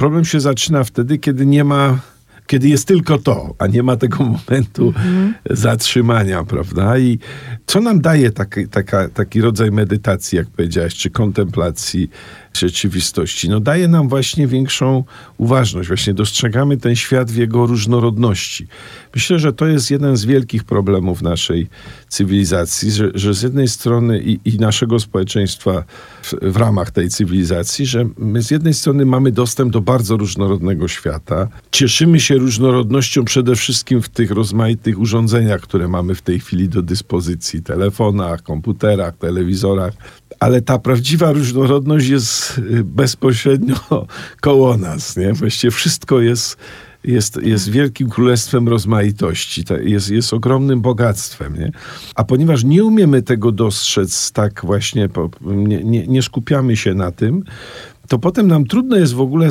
[0.02, 2.00] Problem się zaczyna wtedy, kiedy nie ma
[2.48, 4.18] kiedy jest tylko to, a nie ma tego
[4.50, 5.34] momentu mm-hmm.
[5.50, 6.98] zatrzymania, prawda?
[6.98, 7.20] I
[7.66, 12.10] co nam daje taki, taka, taki rodzaj medytacji, jak powiedziałaś, czy kontemplacji
[12.58, 13.50] rzeczywistości?
[13.50, 15.04] No daje nam właśnie większą
[15.38, 18.68] uważność, właśnie dostrzegamy ten świat w jego różnorodności.
[19.16, 21.68] Myślę, że to jest jeden z wielkich problemów naszej
[22.08, 25.84] cywilizacji, że, że z jednej strony i, i naszego społeczeństwa
[26.22, 30.88] w, w, ramach tej cywilizacji, że my z jednej strony mamy dostęp do bardzo różnorodnego
[30.88, 36.70] świata, cieszymy się różnorodnością przede wszystkim w tych rozmaitych urządzeniach, które mamy w tej chwili
[36.70, 39.94] do dyspozycji, telefonach, komputerach, telewizorach,
[40.42, 43.76] ale ta prawdziwa różnorodność jest y, bezpośrednio
[44.42, 45.34] koło nas, nie?
[45.34, 46.58] Właściwie wszystko jest
[47.04, 51.60] jest, jest wielkim królestwem rozmaitości, jest, jest ogromnym bogactwem.
[51.60, 51.72] Nie?
[52.16, 55.10] A ponieważ nie umiemy tego dostrzec tak właśnie,
[55.42, 57.44] nie, nie, nie skupiamy się na tym,
[58.12, 59.50] to potem nam trudno jest w ogóle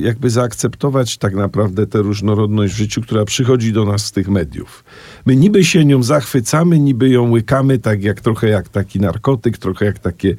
[0.00, 4.84] jakby zaakceptować tak naprawdę tę różnorodność w życiu, która przychodzi do nas z tych mediów.
[5.26, 9.84] My niby się nią zachwycamy, niby ją łykamy, tak jak trochę jak taki narkotyk, trochę
[9.84, 10.36] jak takie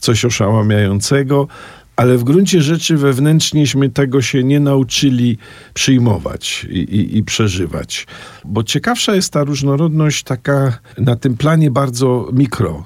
[0.00, 1.48] coś oszałamiającego,
[1.96, 5.38] ale w gruncie rzeczy wewnętrznieśmy tego się nie nauczyli
[5.74, 8.06] przyjmować i, i, i, przeżywać.
[8.44, 12.84] Bo ciekawsza jest ta różnorodność taka na tym planie bardzo mikro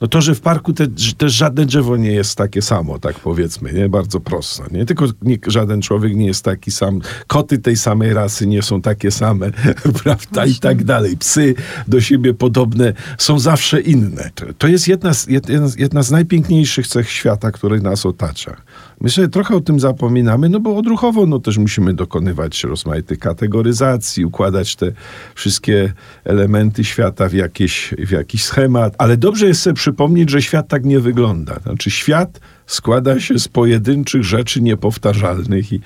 [0.00, 0.86] no to, że w parku te,
[1.18, 3.88] też żadne drzewo nie jest takie samo, tak powiedzmy, nie?
[3.88, 4.86] Bardzo prosto, nie?
[4.86, 9.10] Tylko nie, żaden człowiek nie jest taki sam, koty tej samej rasy nie są takie
[9.10, 9.50] same,
[10.02, 10.46] prawda?
[10.46, 11.16] I tak dalej.
[11.16, 11.54] Psy
[11.88, 14.30] do siebie podobne są zawsze inne.
[14.58, 18.56] To jest jedna z, jedna, jedna z najpiękniejszych cech świata, który nas otacza.
[19.00, 24.24] My sobie trochę o tym zapominamy, no bo odruchowo no też musimy dokonywać rozmaitych kategoryzacji,
[24.24, 24.92] układać te
[25.34, 25.92] wszystkie
[26.24, 30.84] elementy świata w, jakieś, w jakiś schemat, ale dobrze jest sobie przypomnieć, że świat tak
[30.84, 31.58] nie wygląda.
[31.62, 35.80] Znaczy świat składa się z pojedynczych rzeczy niepowtarzalnych i,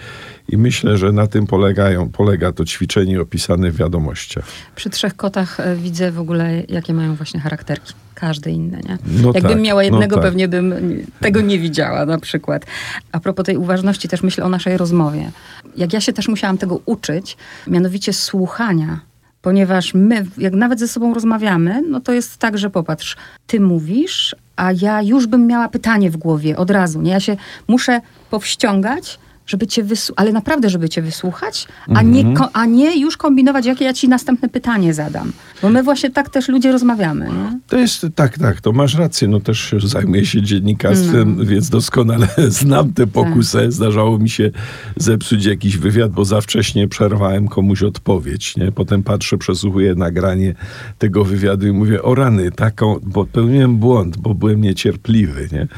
[0.49, 4.45] i myślę, że na tym polegają, polega to ćwiczenie opisane w wiadomościach.
[4.77, 7.95] Przy trzech kotach e, widzę w ogóle, jakie mają właśnie charakterki.
[8.14, 8.99] Każdy inny, nie?
[9.23, 10.31] No Jakbym tak, miała no jednego, no tak.
[10.31, 10.75] pewnie bym
[11.21, 12.67] tego nie widziała na przykład.
[13.12, 15.31] A propos tej uważności, też myślę o naszej rozmowie.
[15.77, 17.37] Jak ja się też musiałam tego uczyć,
[17.67, 19.01] mianowicie słuchania
[19.45, 24.37] ponieważ my, jak nawet ze sobą rozmawiamy, no to jest tak, że popatrz, ty mówisz,
[24.57, 27.03] a ja już bym miała pytanie w głowie od razu.
[27.03, 27.11] Nie?
[27.11, 27.37] Ja się
[27.69, 32.51] muszę powściągać, żeby cię wysłuchać, ale naprawdę, żeby cię wysłuchać, a, nie, mhm.
[32.53, 35.33] a nie już kombinować, jakie ja ci następne pytanie zadam.
[35.63, 37.25] Bo my właśnie tak też ludzie rozmawiamy.
[37.25, 37.61] Nie?
[37.67, 39.29] To jest, tak, tak, to masz rację.
[39.29, 41.45] No też zajmuję się dziennikarstwem, no.
[41.45, 43.61] więc doskonale znam tę pokusę.
[43.61, 43.73] Tak.
[43.73, 44.51] Zdarzało mi się
[44.97, 48.57] zepsuć jakiś wywiad, bo za wcześnie przerwałem komuś odpowiedź.
[48.57, 48.73] Nie?
[48.73, 50.55] Potem patrzę, przesłuchuję nagranie
[50.99, 55.49] tego wywiadu i mówię, o rany, taką, bo pełniłem błąd, bo byłem niecierpliwy.
[55.53, 55.69] Nie?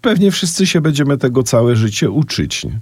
[0.00, 2.64] Pewnie wszyscy się będziemy tego całe życie uczyć.
[2.64, 2.80] Nie?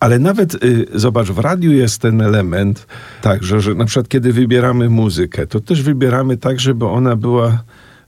[0.00, 2.86] Ale nawet, y, zobacz, w radiu jest ten element
[3.22, 7.62] także, że na przykład kiedy wybieramy muzykę, to też wybieramy tak, żeby ona była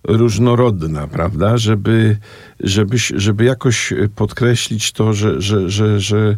[0.05, 1.57] różnorodna, prawda?
[1.57, 2.17] Żeby,
[2.61, 6.37] żeby, żeby jakoś podkreślić to, że, że, że, że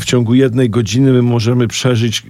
[0.00, 2.22] w ciągu jednej godziny my możemy przeżyć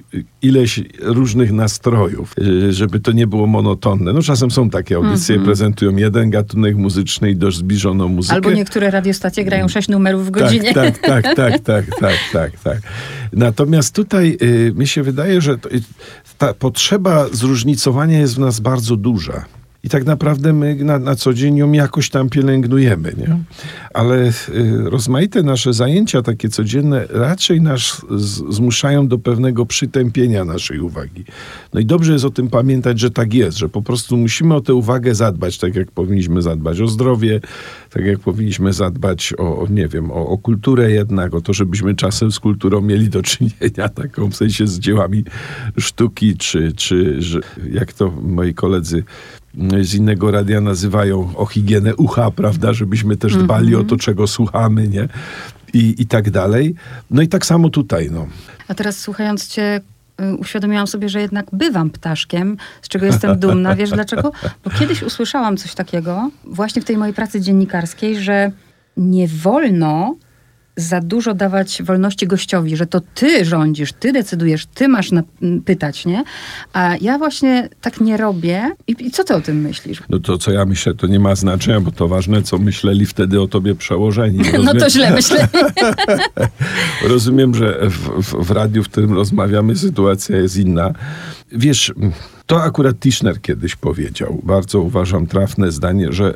[0.43, 4.13] ileś różnych nastrojów, y, żeby to nie było monotonne.
[4.13, 5.47] No czasem są takie audycje, mm -hmm.
[5.47, 8.35] prezentują jeden gatunek muzyczny i dość zbliżoną muzykę.
[8.35, 10.75] Albo niektóre radiostacje grają sześć numerów w godzinie.
[10.75, 12.79] Tak, tak, tak, tak, tak, tak, tak, tak.
[13.33, 15.69] Natomiast tutaj y, mi się wydaje, że to,
[16.39, 19.45] ta potrzeba zróżnicowania jest w nas bardzo duża.
[19.85, 23.39] I tak naprawdę my na, na co dzień ją jakoś tam pielęgnujemy, nie?
[23.95, 24.33] Ale y,
[24.85, 28.07] rozmaite nasze zajęcia takie codzienne raczej nas
[28.51, 31.25] zmuszają do pewnego przytępienia naszej uwagi.
[31.75, 34.61] No i dobrze jest o tym pamiętać, że tak jest, że po prostu musimy o
[34.61, 37.41] tę uwagę zadbać, tak jak powinniśmy zadbać o zdrowie,
[37.91, 41.95] tak jak powinniśmy zadbać o, o nie wiem, o, o kulturę jednak, o to, żebyśmy
[41.95, 45.25] czasem z kulturą mieli do czynienia, taką w sensie z dziełami
[45.79, 47.41] sztuki, czy, czy że,
[47.73, 49.05] jak to moi koledzy
[49.83, 53.87] z innego radia nazywają o higienę ucha, prawda, żebyśmy też dbali mm -hmm.
[53.87, 55.09] o to, czego słuchamy, nie?
[55.73, 56.75] I, I tak dalej.
[57.11, 58.27] No i tak samo tutaj, no.
[58.69, 59.81] A teraz słuchając cię,
[60.21, 63.75] y, uświadomiłam sobie, że jednak bywam ptaszkiem, z czego jestem dumna.
[63.77, 64.33] Wiesz dlaczego?
[64.65, 68.51] Bo kiedyś usłyszałam coś takiego, właśnie w tej mojej pracy dziennikarskiej, że
[68.97, 70.15] nie wolno
[70.77, 75.23] za dużo dawać wolności gościowi, że to ty rządzisz, ty decydujesz, ty masz na,
[75.65, 76.25] pytać, nie?
[76.73, 78.71] A ja właśnie tak nie robię.
[78.87, 80.03] I, I, co ty o tym myślisz?
[80.09, 83.41] No to, co ja myślę, to nie ma znaczenia, bo to ważne, co myśleli wtedy
[83.41, 84.39] o tobie przełożeni.
[84.45, 84.65] Rozumiem?
[84.65, 85.49] No to źle myślę.
[87.09, 90.93] Rozumiem, że w, w, w radiu, w którym rozmawiamy, sytuacja jest inna.
[91.55, 91.93] Wiesz,
[92.47, 96.35] to akurat Tischner kiedyś powiedział, bardzo uważam trafne zdanie, że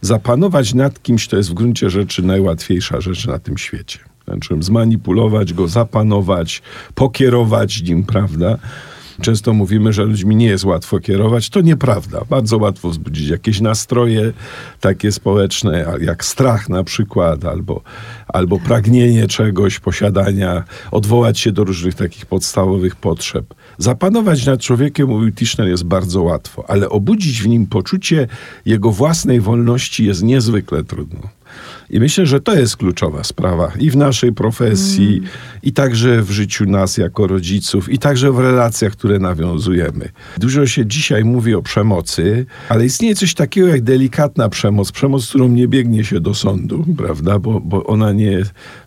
[0.00, 3.98] zapanować nad kimś to jest w gruncie rzeczy najłatwiejsza rzecz na tym świecie.
[4.28, 6.62] Znaczy zmanipulować go, zapanować,
[6.94, 8.58] pokierować nim, prawda?
[9.20, 11.50] Często mówimy, że ludźmi nie jest łatwo kierować.
[11.50, 12.20] To nieprawda.
[12.30, 14.32] Bardzo łatwo wzbudzić jakieś nastroje
[14.80, 17.82] takie społeczne, jak strach na przykład, albo,
[18.28, 23.54] albo pragnienie czegoś, posiadania, odwołać się do różnych takich podstawowych potrzeb.
[23.78, 28.28] Zapanować nad człowiekiem, mówił Tischner, jest bardzo łatwo, ale obudzić w nim poczucie
[28.66, 31.39] jego własnej wolności jest niezwykle trudno.
[31.90, 35.30] I myślę, że to jest kluczowa sprawa i w naszej profesji, mm.
[35.62, 40.08] i także w życiu nas jako rodziców, i także w relacjach, które nawiązujemy.
[40.38, 45.48] Dużo się dzisiaj mówi o przemocy, ale istnieje coś takiego jak delikatna przemoc, przemoc, którą
[45.48, 48.42] nie biegnie się do sądu, prawda, bo, bo ona nie,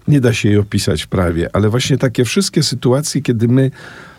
[0.08, 3.72] nie da się jej opisać prawie, ale właśnie takie wszystkie sytuacje, kiedy my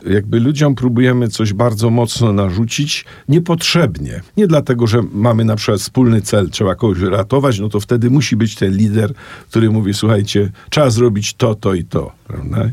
[0.07, 4.21] jakby ludziom próbujemy coś bardzo mocno narzucić niepotrzebnie.
[4.37, 8.37] Nie dlatego, że mamy na przykład wspólny cel, trzeba kogoś ratować, no to wtedy musi
[8.37, 9.13] być ten lider,
[9.51, 12.71] który mówi, słuchajcie, trzeba zrobić to, to i to, prawda?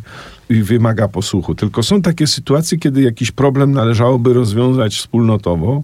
[0.50, 1.56] I wymaga posłuchu.
[1.56, 5.84] Tylko są takie sytuacje, kiedy jakiś problem należałoby rozwiązać wspólnotowo,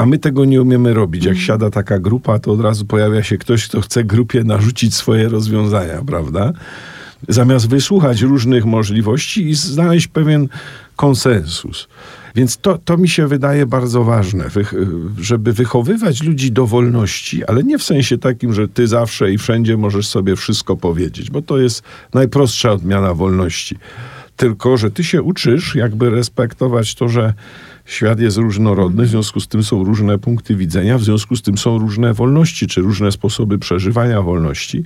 [0.00, 1.24] a my tego nie umiemy robić.
[1.24, 5.28] Jak siada taka grupa, to od razu pojawia się ktoś, kto chce grupie narzucić swoje
[5.28, 6.52] rozwiązania, prawda?
[7.28, 10.48] Zamiast wysłuchać różnych możliwości i znaleźć pewien
[10.96, 11.88] konsensus.
[12.34, 14.44] Więc to, to mi się wydaje bardzo ważne,
[15.18, 19.76] żeby wychowywać ludzi do wolności, ale nie w sensie takim, że ty zawsze i wszędzie
[19.76, 21.82] możesz sobie wszystko powiedzieć, bo to jest
[22.14, 23.76] najprostsza odmiana wolności.
[24.36, 27.34] Tylko, że ty się uczysz jakby respektować to, że
[27.90, 31.58] świat jest różnorodny, w związku z tym są różne punkty widzenia, w związku z tym
[31.58, 34.84] są różne wolności, czy różne sposoby przeżywania wolności.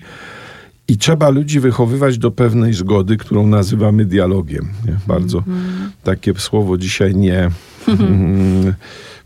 [0.88, 4.68] I trzeba ludzi wychowywać do pewnej zgody, którą nazywamy dialogiem.
[4.86, 4.96] Nie?
[5.06, 5.90] Bardzo mm.
[6.02, 7.50] takie słowo dzisiaj nie.
[7.88, 8.74] Mm,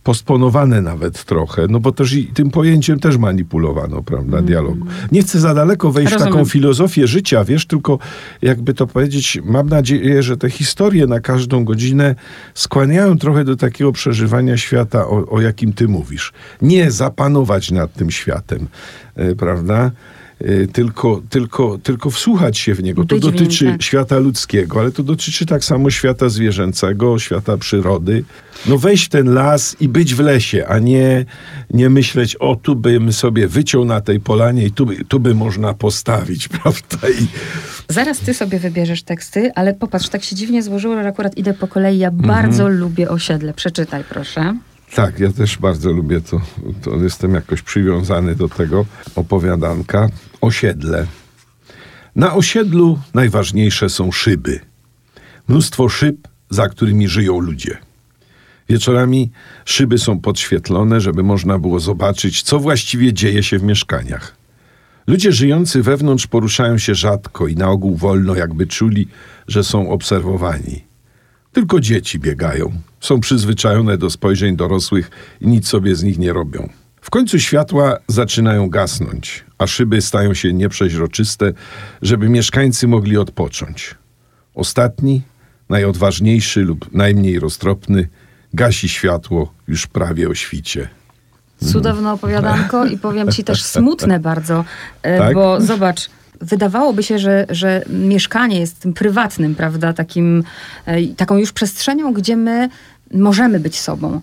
[0.09, 4.47] postponowane nawet trochę, no bo też i tym pojęciem też manipulowano, prawda, mm.
[4.47, 4.87] dialogu.
[5.13, 6.33] Nie chcę za daleko wejść Rozumiem.
[6.33, 7.99] w taką filozofię życia, wiesz, tylko
[8.43, 12.15] jakby to powiedzieć, mam nadzieję, że te historie na każdą godzinę
[12.55, 16.33] skłaniają trochę do takiego przeżywania świata, o, o jakim ty mówisz.
[16.63, 18.69] Nie zapanować nad tym światem,
[19.17, 19.91] yy, prawda?
[20.43, 23.05] Y, tylko, tylko, tylko wsłuchać się w niego.
[23.05, 28.25] To dotyczy świata ludzkiego, ale to dotyczy tak samo świata zwierzęcego, świata przyrody.
[28.67, 31.25] No wejść w ten las i być w lesie, a nie,
[31.71, 35.35] nie myśleć, o tu bym sobie wyciął na tej polanie i tu by, tu by
[35.35, 37.09] można postawić, prawda?
[37.21, 37.27] I...
[37.89, 41.69] Zaraz ty sobie wybierzesz teksty, ale popatrz, tak się dziwnie złożyło, że akurat idę po
[41.69, 41.99] kolei.
[41.99, 42.29] Ja mhm.
[42.29, 43.55] bardzo lubię osiedle.
[43.55, 44.55] Przeczytaj proszę.
[44.95, 46.41] Tak, ja też bardzo lubię to.
[46.83, 46.97] to.
[46.97, 50.09] Jestem jakoś przywiązany do tego opowiadanka.
[50.41, 51.07] Osiedle.
[52.17, 54.61] Na osiedlu najważniejsze są szyby.
[55.49, 56.17] Mnóstwo szyb,
[56.51, 57.79] za którymi żyją ludzie.
[58.69, 59.31] Wieczorami
[59.65, 64.37] szyby są podświetlone, żeby można było zobaczyć, co właściwie dzieje się w mieszkaniach.
[65.07, 69.09] Ludzie żyjący wewnątrz poruszają się rzadko i na ogół wolno, jakby czuli,
[69.49, 70.88] że są obserwowani.
[71.59, 76.69] Tylko dzieci biegają, są przyzwyczajone do spojrzeń dorosłych i nic sobie z nich nie robią.
[77.01, 81.53] W końcu światła zaczynają gasnąć, a szyby stają się nieprzeźroczyste,
[82.03, 83.95] żeby mieszkańcy mogli odpocząć.
[84.55, 85.23] Ostatni,
[85.69, 88.09] najodważniejszy lub najmniej roztropny,
[88.55, 90.89] gasi światło już prawie o świcie.
[91.65, 94.65] Cudowne opowiadanko i powiem ci też smutne bardzo,
[95.03, 95.35] e, tak?
[95.35, 100.45] bo zobacz, wydawałoby się, że, że mieszkanie jest tym prywatnym, prawda, takim,
[100.87, 102.69] e, taką już przestrzenią, gdzie my
[103.15, 104.21] możemy być sobą.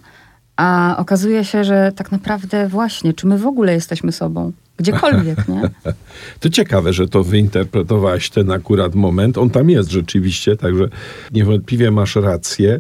[0.56, 4.52] A okazuje się, że tak naprawdę właśnie, czy my w ogóle jesteśmy sobą?
[4.78, 5.62] Gdziekolwiek, nie?
[6.40, 9.38] To ciekawe, że to wyinterpretowałaś ten akurat moment.
[9.38, 10.88] On tam jest rzeczywiście, także
[11.32, 12.80] niewątpliwie masz rację.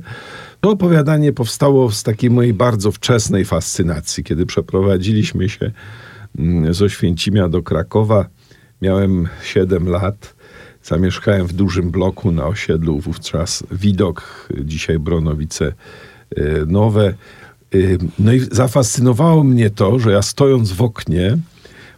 [0.61, 5.71] To opowiadanie powstało z takiej mojej bardzo wczesnej fascynacji, kiedy przeprowadziliśmy się
[6.39, 8.25] mm, z Oświęcimia do Krakowa.
[8.81, 10.35] Miałem 7 lat.
[10.83, 15.73] Zamieszkałem w dużym bloku na osiedlu, wówczas Widok, dzisiaj Bronowice
[16.37, 17.13] y, Nowe.
[17.75, 21.37] Y, no i zafascynowało mnie to, że ja stojąc w oknie,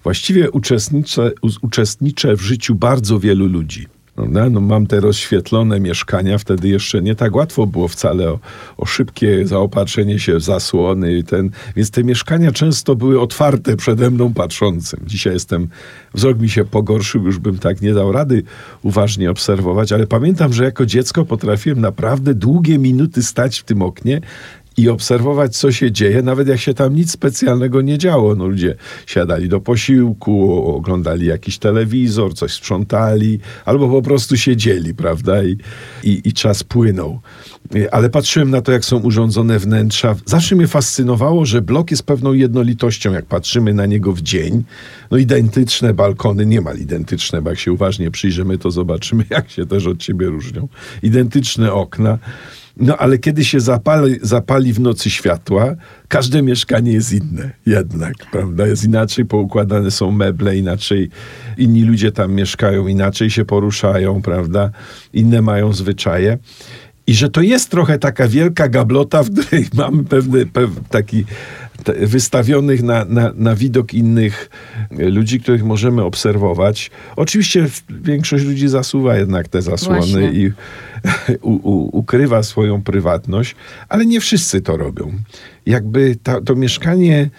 [0.04, 3.88] właściwie uczestniczę, uczestniczę w życiu bardzo wielu ludzi.
[4.18, 4.50] Prawda?
[4.50, 8.40] No, mam te rozświetlone mieszkania, wtedy jeszcze nie tak łatwo było wcale o,
[8.78, 11.24] o szybkie zaopatrzenie się w zasłony.
[11.24, 15.00] Ten, więc te mieszkania często były otwarte przede mną patrzącym.
[15.06, 15.68] Dzisiaj jestem,
[16.14, 18.44] wzrok mi się pogorszył, już bym tak nie dał rady
[18.84, 24.22] uważnie obserwować, ale pamiętam, że jako dziecko potrafiłem naprawdę długie minuty stać w tym oknie
[24.78, 28.36] i obserwować, co się dzieje, nawet jak się tam nic specjalnego nie działo.
[28.36, 35.44] No, ludzie siadali do posiłku, oglądali jakiś telewizor, coś sprzątali, albo po prostu siedzieli, prawda?
[35.44, 35.58] I,
[36.04, 37.20] i, i czas płynął.
[37.92, 40.16] Ale patrzyłem na to, jak są urządzone wnętrza.
[40.26, 44.64] Zawsze mnie fascynowało, że blok jest pewną jednolitością, jak patrzymy na niego w dzień.
[45.12, 49.88] No identyczne balkony, niemal identyczne, bo jak się uważnie przyjrzymy, to zobaczymy, jak się też
[49.88, 50.68] od siebie różnią.
[51.04, 52.18] Identyczne okna.
[52.80, 55.76] No ale kiedy się zapali, zapali w nocy światła,
[56.08, 58.68] każde mieszkanie jest inne jednak, prawda?
[58.68, 61.10] Jest inaczej poukładane są meble, inaczej
[61.58, 64.72] inni ludzie tam mieszkają, inaczej się poruszają, prawda?
[65.14, 66.38] Inne mają zwyczaje.
[67.08, 71.26] I że to jest trochę taka wielka gablota, w której mamy pewny, pewny taki
[71.94, 74.50] wystawionych na, na, na widok innych
[74.92, 76.92] ludzi, których możemy obserwować.
[77.16, 80.32] Oczywiście większość ludzi zasuwa jednak te zasłony Właśnie.
[80.32, 80.52] i
[81.42, 83.56] u, u, ukrywa swoją prywatność,
[83.90, 85.12] ale nie wszyscy to robią.
[85.66, 87.30] Jakby ta, to mieszkanie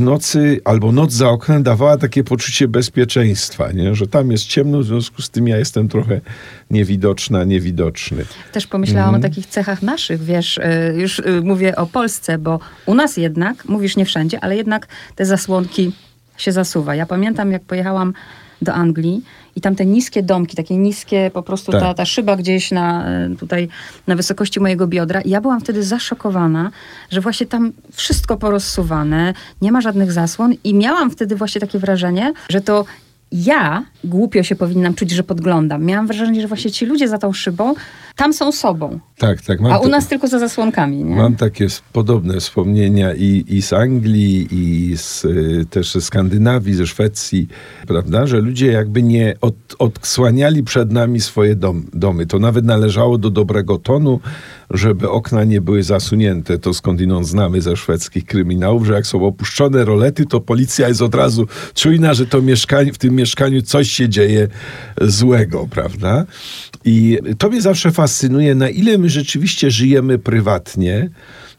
[0.00, 3.94] nocy albo noc za oknem dawała takie poczucie bezpieczeństwa, nie?
[3.94, 6.20] że tam jest ciemno, w związku z tym ja jestem trochę
[6.70, 8.24] niewidoczna, niewidoczny.
[8.52, 9.24] Też pomyślałam mhm.
[9.24, 13.64] o takich cechach naszych, wiesz, y, już y, mówię o Polsce, bo u nas jednak,
[13.64, 15.92] mówisz nie wszędzie, ale jednak te zasłonki
[16.36, 16.94] się zasuwa.
[16.94, 18.12] Ja pamiętam, jak pojechałam
[18.62, 19.22] do Anglii
[19.56, 21.80] i tam te niskie domki, takie niskie, po prostu tak.
[21.80, 23.04] ta, ta szyba gdzieś na,
[23.38, 23.68] tutaj
[24.06, 25.20] na wysokości mojego biodra.
[25.20, 26.70] I ja byłam wtedy zaszokowana,
[27.10, 32.32] że właśnie tam wszystko porozsuwane, nie ma żadnych zasłon i miałam wtedy właśnie takie wrażenie,
[32.48, 32.84] że to
[33.32, 35.84] ja głupio się powinnam czuć, że podglądam.
[35.84, 37.74] Miałam wrażenie, że właśnie ci ludzie za tą szybą
[38.16, 38.98] tam są sobą.
[39.18, 39.58] Tak, tak.
[39.70, 41.04] a u nas tylko za zasłonkami.
[41.04, 41.16] Nie?
[41.16, 46.86] Mam takie podobne wspomnienia i, i z Anglii, i z, y, też ze Skandynawii, ze
[46.86, 47.48] Szwecji,
[47.86, 52.26] prawda, że ludzie jakby nie od, odsłaniali przed nami swoje dom, domy.
[52.26, 54.20] To nawet należało do dobrego tonu,
[54.70, 56.58] żeby okna nie były zasunięte.
[56.58, 61.14] To skądinąd znamy ze szwedzkich kryminałów, że jak są opuszczone rolety, to policja jest od
[61.14, 64.48] razu czujna, że to mieszkanie, w tym mieszkaniu coś się dzieje
[65.00, 66.26] złego, prawda?
[66.84, 71.10] I to mnie zawsze fascynuje, na ile my rzeczywiście żyjemy prywatnie,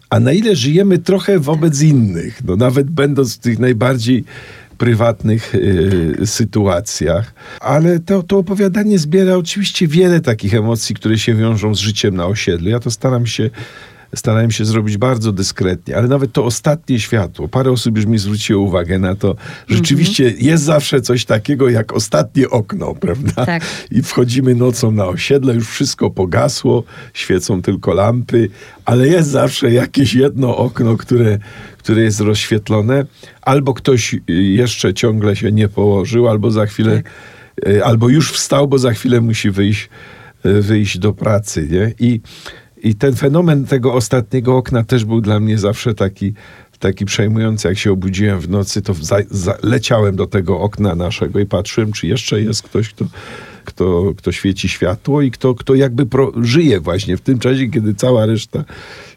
[0.10, 2.43] a na ile żyjemy trochę wobec innych.
[2.46, 4.24] No, nawet będąc w tych najbardziej
[4.78, 7.34] prywatnych y, sytuacjach.
[7.60, 12.26] Ale to, to opowiadanie zbiera oczywiście wiele takich emocji, które się wiążą z życiem na
[12.26, 12.69] osiedlu.
[12.69, 13.50] Ja to staram się
[14.15, 18.63] starałem się zrobić bardzo dyskretnie, ale nawet to ostatnie światło, parę osób już mi zwróciło
[18.63, 19.36] uwagę na to,
[19.67, 20.43] rzeczywiście mm -hmm.
[20.43, 23.45] jest zawsze coś takiego jak ostatnie okno, prawda?
[23.45, 23.63] Tak.
[23.91, 28.49] I wchodzimy nocą na osiedle, już wszystko pogasło, świecą tylko lampy,
[28.86, 31.38] ale jest zawsze jakieś jedno okno, które,
[31.78, 33.06] które jest rozświetlone,
[33.41, 37.12] albo ktoś jeszcze ciągle się nie położył, albo za chwilę, tak.
[37.67, 39.89] E, albo już wstał, bo za chwilę musi wyjść,
[40.43, 41.93] e, wyjść do pracy, nie?
[42.08, 42.21] I
[42.84, 46.34] i ten fenomen tego ostatniego okna też był dla mnie zawsze taki,
[46.80, 47.67] taki przejmujący.
[47.67, 51.91] Jak się obudziłem w nocy, to za, za, leciałem do tego okna naszego i patrzyłem,
[51.91, 53.06] czy jeszcze jest ktoś, kto,
[53.63, 57.95] kto, kto świeci światło i kto, kto jakby pro, żyje właśnie w tym czasie, kiedy
[57.95, 58.63] cała reszta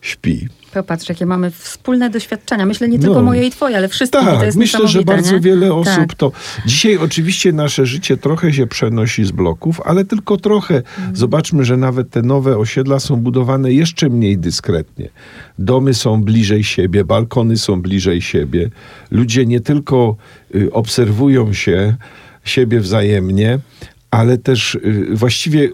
[0.01, 0.49] śpi.
[0.75, 2.67] Popatrz, jakie mamy wspólne doświadczenia.
[2.67, 3.23] Myślę nie tylko no.
[3.23, 4.19] moje i twoje, ale wszystkie.
[4.19, 5.41] Tak, to jest myślę, że bardzo nie?
[5.41, 6.15] wiele osób tak.
[6.15, 6.33] to...
[6.67, 10.75] Dzisiaj oczywiście nasze życie trochę się przenosi z bloków, ale tylko trochę.
[10.75, 11.17] Mm.
[11.17, 15.09] Zobaczmy, że nawet te nowe osiedla są budowane jeszcze mniej dyskretnie.
[15.59, 18.71] Domy są bliżej siebie, balkony są bliżej siebie.
[19.11, 20.17] Ludzie nie tylko
[20.55, 21.97] y, obserwują się,
[22.45, 23.59] siebie wzajemnie,
[24.11, 25.73] ale też y, właściwie y,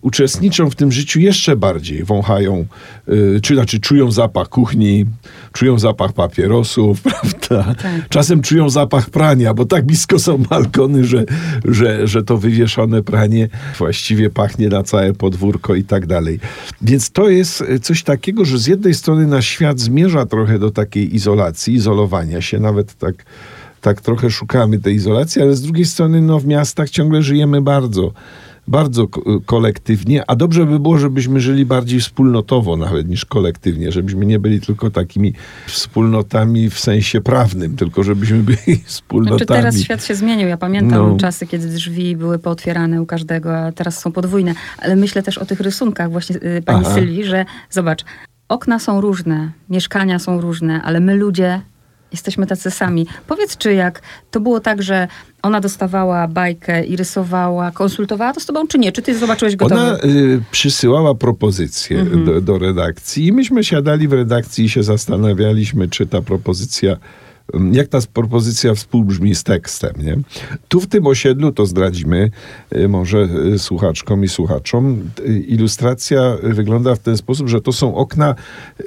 [0.00, 2.04] uczestniczą w tym życiu jeszcze bardziej.
[2.04, 2.66] Wąchają,
[3.08, 5.04] y, czy znaczy czują zapach kuchni,
[5.52, 7.74] czują zapach papierosów, prawda?
[7.74, 8.08] Tak.
[8.08, 11.24] Czasem czują zapach prania, bo tak blisko są balkony, że,
[11.64, 16.40] że, że to wywieszone pranie właściwie pachnie na całe podwórko i tak dalej.
[16.82, 21.14] Więc to jest coś takiego, że z jednej strony nasz świat zmierza trochę do takiej
[21.14, 23.14] izolacji, izolowania się, nawet tak
[23.80, 28.12] tak trochę szukamy tej izolacji, ale z drugiej strony no, w miastach ciągle żyjemy bardzo,
[28.68, 29.06] bardzo
[29.46, 34.60] kolektywnie, a dobrze by było, żebyśmy żyli bardziej wspólnotowo nawet niż kolektywnie, żebyśmy nie byli
[34.60, 35.32] tylko takimi
[35.66, 39.38] wspólnotami w sensie prawnym, tylko żebyśmy byli wspólnotami.
[39.38, 40.48] Znaczy teraz świat się zmienił.
[40.48, 41.16] Ja pamiętam no.
[41.16, 44.54] czasy, kiedy drzwi były pootwierane u każdego, a teraz są podwójne.
[44.78, 46.94] Ale myślę też o tych rysunkach właśnie y, pani Aha.
[46.94, 48.04] Sylwii, że zobacz,
[48.48, 51.60] okna są różne, mieszkania są różne, ale my ludzie
[52.12, 53.06] Jesteśmy tacy sami.
[53.26, 55.08] Powiedz, czy jak to było tak, że
[55.42, 58.92] ona dostawała bajkę i rysowała, konsultowała to z tobą, czy nie?
[58.92, 59.80] Czy ty zobaczyłeś gotowe?
[59.80, 62.24] Ona y, przysyłała propozycję mhm.
[62.24, 66.96] do, do redakcji i myśmy siadali w redakcji i się zastanawialiśmy, czy ta propozycja
[67.72, 70.18] jak ta propozycja współbrzmi z tekstem, nie?
[70.68, 72.30] Tu w tym osiedlu, to zdradzimy
[72.76, 77.94] y, może y, słuchaczkom i słuchaczom, y, ilustracja wygląda w ten sposób, że to są
[77.94, 78.34] okna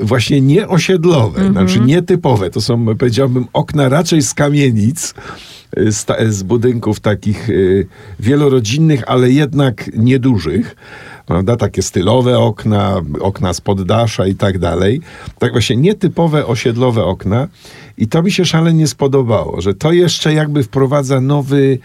[0.02, 1.58] właśnie nieosiedlowe, mm -hmm.
[1.58, 2.50] znaczy nietypowe.
[2.50, 5.14] To są, powiedziałbym, okna raczej z kamienic,
[5.78, 7.50] z, z budynków takich
[8.20, 10.76] wielorodzinnych, ale jednak niedużych
[11.26, 11.56] prawda?
[11.56, 15.02] Takie stylowe okna, okna z poddasza i tak dalej.
[15.40, 17.48] Tak właśnie nietypowe osiedlowe okna.
[17.98, 21.80] I to mi się szalenie spodobało, że to jeszcze jakby wprowadza nowy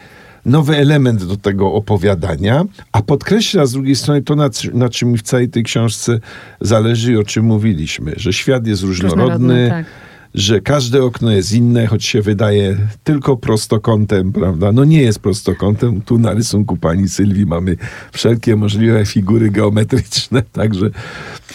[0.46, 5.18] nowy element do tego opowiadania, a podkreśla z drugiej strony to, na, na czym mi
[5.18, 6.20] w całej tej książce
[6.60, 9.86] zależy i o czym mówiliśmy, że świat jest różnorodny, różnorodny tak
[10.36, 14.72] że każde okno jest inne, choć się wydaje tylko prostokątem, prawda?
[14.72, 16.02] No nie jest prostokątem.
[16.02, 17.76] Tu na rysunku pani Sylwii mamy
[18.12, 20.90] wszelkie możliwe figury geometryczne, także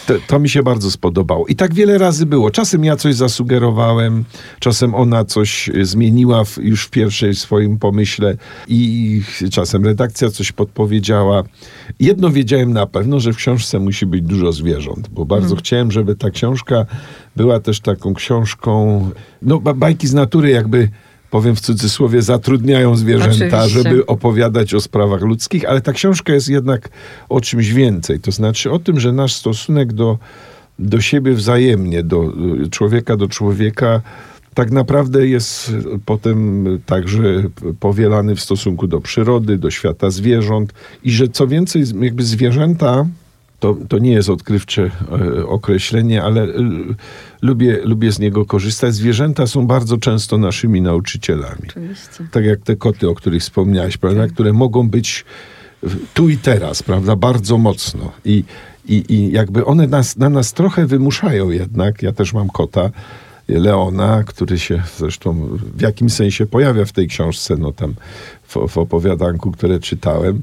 [0.06, 1.46] to, to, mi się bardzo spodobało.
[1.46, 2.50] I tak wiele razy było.
[2.50, 4.24] Czasem ja coś zasugerowałem,
[4.58, 8.36] czasem ona coś zmieniła w, już w pierwszej swoim pomyśle
[8.68, 11.42] i czasem redakcja coś podpowiedziała.
[12.00, 15.60] Jedno wiedziałem na pewno, że w książce musi być dużo zwierząt, bo bardzo hmm.
[15.60, 16.86] chciałem, żeby ta książka
[17.36, 19.10] była też taką książką,
[19.42, 20.88] no bajki z natury jakby
[21.32, 23.68] powiem w cudzysłowie, zatrudniają zwierzęta, Oczywiście.
[23.68, 26.88] żeby opowiadać o sprawach ludzkich, ale ta książka jest jednak
[27.28, 28.20] o czymś więcej.
[28.20, 30.18] To znaczy o tym, że nasz stosunek do,
[30.78, 32.32] do siebie wzajemnie, do
[32.70, 34.00] człowieka do człowieka,
[34.54, 35.72] tak naprawdę jest
[36.06, 37.42] potem także
[37.80, 40.72] powielany w stosunku do przyrody, do świata zwierząt
[41.04, 43.06] i że co więcej, jakby zwierzęta
[43.62, 46.48] to, to nie jest odkrywcze e, określenie, ale e,
[47.42, 48.94] lubię, lubię z niego korzystać.
[48.94, 51.62] Zwierzęta są bardzo często naszymi nauczycielami.
[51.68, 52.28] Oczywiście.
[52.30, 54.22] Tak jak te koty, o których wspomniałeś, prawda?
[54.22, 54.32] Tak.
[54.32, 55.24] które mogą być
[56.14, 58.12] tu i teraz, prawda, bardzo mocno.
[58.24, 58.44] I,
[58.88, 62.02] i, i jakby one nas, na nas trochę wymuszają jednak.
[62.02, 62.90] Ja też mam kota.
[63.48, 67.94] Leona, który się zresztą w jakimś sensie pojawia w tej książce, no tam
[68.52, 70.42] w, w opowiadanku, które czytałem,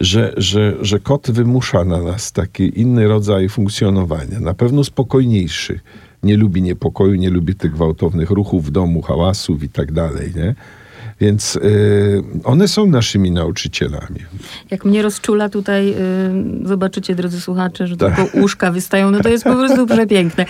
[0.00, 5.80] że, że, że kot wymusza na nas taki inny rodzaj funkcjonowania, na pewno spokojniejszy.
[6.22, 10.54] Nie lubi niepokoju, nie lubi tych gwałtownych ruchów w domu, hałasów i tak dalej, nie?
[11.20, 14.20] Więc y, one są naszymi nauczycielami.
[14.70, 15.94] Jak mnie rozczula tutaj,
[16.64, 18.16] y, zobaczycie, drodzy słuchacze, że tak.
[18.16, 20.46] tylko uszka wystają, no to jest po prostu przepiękne.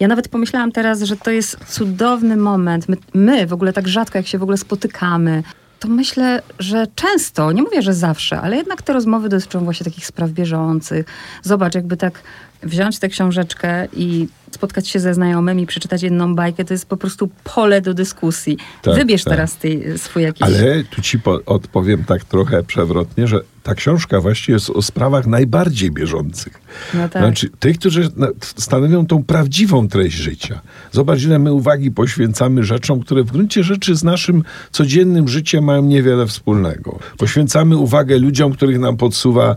[0.00, 2.88] Ja nawet pomyślałam teraz, że to jest cudowny moment.
[2.88, 5.42] My, my w ogóle tak rzadko, jak się w ogóle spotykamy,
[5.78, 10.06] to myślę, że często, nie mówię, że zawsze, ale jednak te rozmowy dotyczą właśnie takich
[10.06, 11.06] spraw bieżących.
[11.42, 12.20] Zobacz, jakby tak
[12.62, 17.30] wziąć tę książeczkę i spotkać się ze znajomymi, przeczytać jedną bajkę, to jest po prostu
[17.44, 18.58] pole do dyskusji.
[18.82, 19.32] Tak, Wybierz tak.
[19.32, 20.42] teraz ty, swój jakiś...
[20.42, 25.90] Ale tu ci odpowiem tak trochę przewrotnie, że ta książka właściwie jest o sprawach najbardziej
[25.90, 26.60] bieżących.
[26.94, 27.22] No tak.
[27.22, 28.08] Znaczy, tych, którzy
[28.56, 30.60] stanowią tą prawdziwą treść życia.
[30.92, 35.82] Zobacz, ile my uwagi poświęcamy rzeczom, które w gruncie rzeczy z naszym codziennym życiem mają
[35.82, 36.98] niewiele wspólnego.
[37.18, 39.56] Poświęcamy uwagę ludziom, których nam podsuwa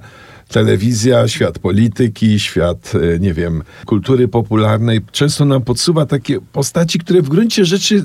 [0.51, 7.21] telewizja, świat polityki, świat, e, nie wiem, kultury popularnej często nam podsuwa takie postaci, które
[7.21, 8.03] w gruncie rzeczy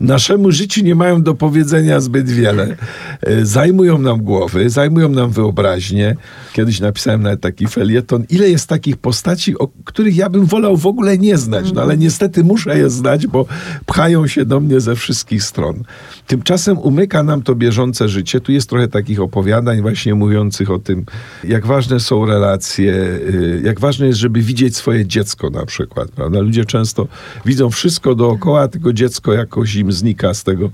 [0.00, 2.76] naszemu życiu nie mają do powiedzenia zbyt wiele.
[3.20, 6.16] E, zajmują nam głowy, zajmują nam wyobraźnię.
[6.52, 10.86] Kiedyś napisałem nawet taki felieton, ile jest takich postaci, o których ja bym wolał w
[10.86, 13.46] ogóle nie znać, no ale niestety muszę je znać, bo
[13.86, 15.82] pchają się do mnie ze wszystkich stron.
[16.26, 18.40] Tymczasem umyka nam to bieżące życie.
[18.40, 21.04] Tu jest trochę takich opowiadań właśnie mówiących o tym,
[21.44, 26.10] jak jak ważne są relacje, y, jak ważne jest, żeby widzieć swoje dziecko na przykład,
[26.10, 26.40] prawda?
[26.40, 27.08] Ludzie często
[27.46, 30.70] widzą wszystko dookoła, tylko dziecko jakoś im znika z tego,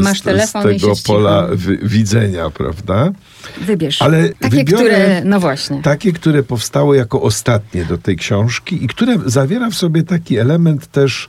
[0.00, 1.48] Masz z, telefon z tego pola
[1.82, 3.12] widzenia, prawda?
[3.60, 4.02] Wybierz.
[4.02, 5.82] Ale takie, które, no właśnie.
[5.82, 10.86] Takie, które powstało jako ostatnie do tej książki i które zawiera w sobie taki element
[10.86, 11.28] też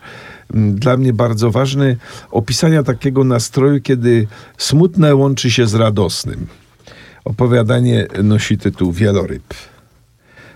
[0.54, 1.98] mm, dla mnie bardzo ważny
[2.32, 4.28] opisania takiego nastroju, kiedy
[4.58, 6.48] smutne łączy się z radosnym.
[7.26, 9.54] Opowiadanie nosi tytuł Wieloryb.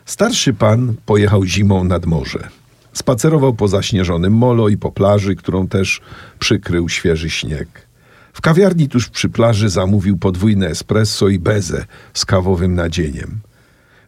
[0.05, 2.47] Starszy pan pojechał zimą nad morze.
[2.93, 6.01] Spacerował po zaśnieżonym molo i po plaży, którą też
[6.39, 7.67] przykrył świeży śnieg.
[8.33, 13.39] W kawiarni tuż przy plaży zamówił podwójne espresso i bezę z kawowym nadzieniem.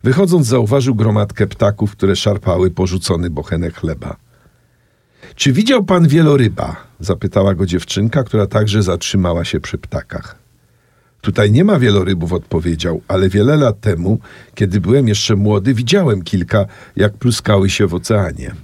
[0.03, 4.15] Wychodząc zauważył gromadkę ptaków, które szarpały porzucony bochenek chleba.
[5.35, 6.75] Czy widział pan wieloryba?
[6.99, 10.44] zapytała go dziewczynka, która także zatrzymała się przy ptakach.
[11.25, 14.19] Tutaj nie ma wielorybów, odpowiedział, ale wiele lat temu,
[14.55, 16.65] kiedy byłem jeszcze młody, widziałem kilka,
[16.95, 18.55] jak pluskały się w oceanie.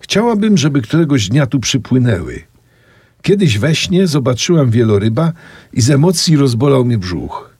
[0.00, 2.42] Chciałabym, żeby któregoś dnia tu przypłynęły.
[3.22, 5.32] Kiedyś we śnie zobaczyłam wieloryba
[5.72, 7.50] i z emocji rozbolał mnie brzuch.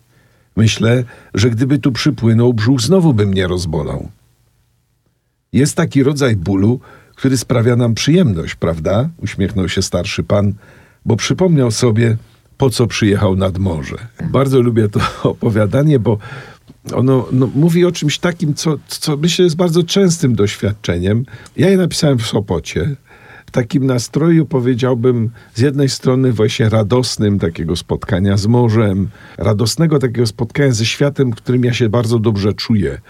[0.57, 4.09] Myślę, że gdyby tu przypłynął, brzuch znowu by mnie rozbolał.
[5.53, 6.81] Jest taki rodzaj bólu,
[7.15, 9.09] który sprawia nam przyjemność, prawda?
[9.19, 10.53] Uśmiechnął się starszy pan,
[11.05, 12.17] bo przypomniał sobie,
[12.59, 13.97] po co przyjechał nad morze.
[14.31, 15.01] Bardzo lubię to
[15.31, 16.19] opowiadanie, bo
[16.93, 21.25] ono no, mówi o czymś takim, co, co myślę jest bardzo częstym doświadczeniem.
[21.57, 22.97] Ja je napisałem w Sopocie.
[23.47, 30.27] W takim nastroju powiedziałbym z jednej strony właśnie radosnym takiego spotkania z morzem, radosnego takiego
[30.27, 33.01] spotkania ze światem, którym ja się bardzo dobrze czuję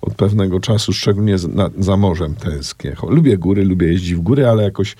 [0.00, 1.48] od pewnego czasu, szczególnie za,
[1.78, 2.96] za morzem tęsknię.
[3.08, 4.96] Lubię góry, lubię jeździć w góry, ale jakoś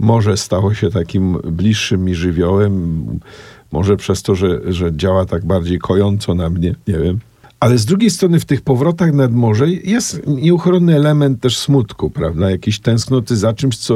[0.00, 3.04] morze stało się takim bliższym mi żywiołem.
[3.72, 7.18] Może przez to, że, że działa tak bardziej kojąco na mnie, nie wiem.
[7.60, 12.50] Ale z drugiej strony w tych powrotach nad morze jest nieuchronny element też smutku, prawda?
[12.50, 13.94] Jakiejś tęsknoty za czymś, co,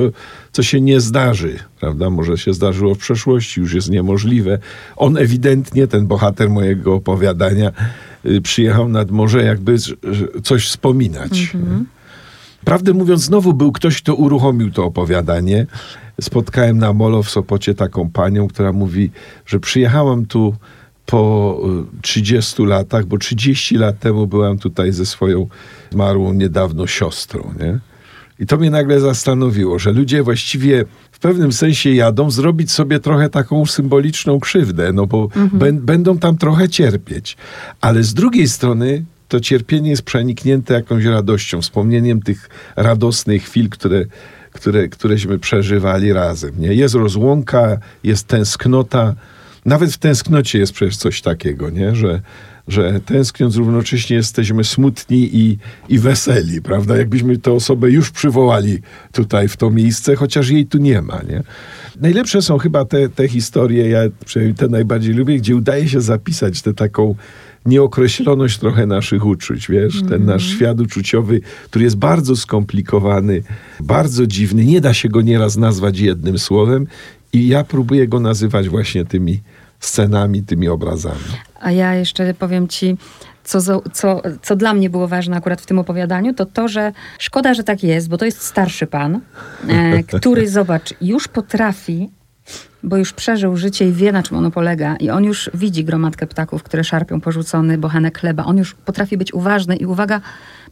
[0.52, 2.10] co się nie zdarzy, prawda?
[2.10, 4.58] Może się zdarzyło w przeszłości, już jest niemożliwe.
[4.96, 7.72] On ewidentnie, ten bohater mojego opowiadania,
[8.26, 9.76] y, przyjechał nad morze jakby
[10.42, 11.50] coś wspominać.
[11.54, 11.86] Mhm.
[12.64, 15.66] Prawdę mówiąc, znowu był ktoś, kto uruchomił to opowiadanie.
[16.20, 19.10] Spotkałem na Molo w Sopocie taką panią, która mówi,
[19.46, 20.54] że przyjechałam tu
[21.06, 21.60] po
[22.02, 25.46] 30 y, latach, bo 30 lat temu byłam tutaj ze swoją
[25.90, 27.78] zmarłą niedawno siostrą, nie?
[28.38, 33.30] I to mnie nagle zastanowiło, że ludzie właściwie w pewnym sensie jadą zrobić sobie trochę
[33.30, 35.80] taką symboliczną krzywdę, no bo mhm.
[35.80, 37.36] będą tam trochę cierpieć.
[37.80, 44.04] Ale z drugiej strony to cierpienie jest przeniknięte jakąś radością, wspomnieniem tych radosnych chwil, które,
[44.52, 46.50] które, któreśmy przeżywali razem.
[46.58, 46.74] Nie?
[46.74, 49.14] Jest rozłąka, jest tęsknota.
[49.64, 51.94] Nawet w tęsknocie jest przecież coś takiego, nie?
[51.94, 52.20] Że,
[52.68, 55.58] że tęskniąc równocześnie jesteśmy smutni i,
[55.88, 56.96] i weseli, prawda?
[56.96, 58.78] Jakbyśmy tę osobę już przywołali
[59.12, 61.42] tutaj w to miejsce, chociaż jej tu nie ma, nie?
[62.00, 66.62] Najlepsze są chyba te, te historie, ja przynajmniej te najbardziej lubię, gdzie udaje się zapisać
[66.62, 67.14] tę taką
[67.66, 70.08] nieokreśloność trochę naszych uczuć, wiesz, mm.
[70.08, 73.42] ten nasz świat uczuciowy, który jest bardzo skomplikowany,
[73.80, 76.86] bardzo dziwny, nie da się go nieraz nazwać jednym słowem
[77.32, 79.40] i ja próbuję go nazywać właśnie tymi
[79.80, 81.20] scenami, tymi obrazami.
[81.60, 82.96] A ja jeszcze powiem ci,
[83.44, 87.54] co, co, co dla mnie było ważne akurat w tym opowiadaniu, to to, że szkoda,
[87.54, 89.20] że tak jest, bo to jest starszy pan,
[89.68, 92.10] e, który, zobacz, już potrafi
[92.82, 94.96] bo już przeżył życie i wie, na czym ono polega.
[94.96, 98.44] I on już widzi gromadkę ptaków, które szarpią porzucony bochenek chleba.
[98.44, 100.20] On już potrafi być uważny i uwaga,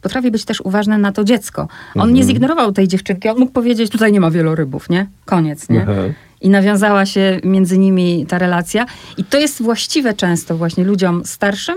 [0.01, 1.63] potrafi być też uważny na to dziecko.
[1.63, 2.15] On mhm.
[2.15, 3.29] nie zignorował tej dziewczynki.
[3.29, 5.07] On mógł powiedzieć, tutaj nie ma wielorybów, nie?
[5.25, 5.81] Koniec, nie?
[5.81, 6.15] Mhm.
[6.41, 8.87] I nawiązała się między nimi ta relacja.
[9.17, 11.77] I to jest właściwe często właśnie ludziom starszym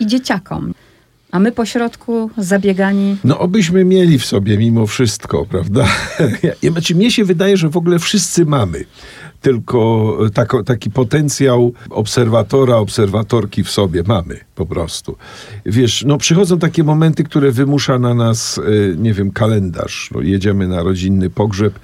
[0.00, 0.74] i dzieciakom.
[1.34, 3.16] A my pośrodku zabiegani.
[3.24, 5.86] No, obyśmy mieli w sobie mimo wszystko, prawda?
[6.62, 8.84] Ja, znaczy, mnie się wydaje, że w ogóle wszyscy mamy
[9.40, 15.16] tylko tako, taki potencjał obserwatora, obserwatorki w sobie mamy po prostu.
[15.66, 20.10] Wiesz, no przychodzą takie momenty, które wymusza na nas, e, nie wiem, kalendarz.
[20.14, 21.78] No, jedziemy na rodzinny pogrzeb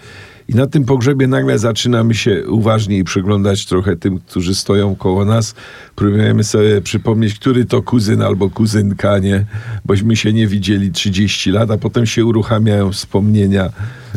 [0.51, 5.55] i na tym pogrzebie nagle zaczynamy się uważniej przyglądać trochę tym, którzy stoją koło nas.
[5.97, 9.45] Próbujemy sobie przypomnieć, który to kuzyn albo kuzynka, nie?
[9.85, 13.71] Bośmy się nie widzieli 30 lat, a potem się uruchamiają wspomnienia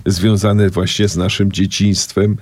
[0.06, 2.38] związane właśnie z naszym dzieciństwem.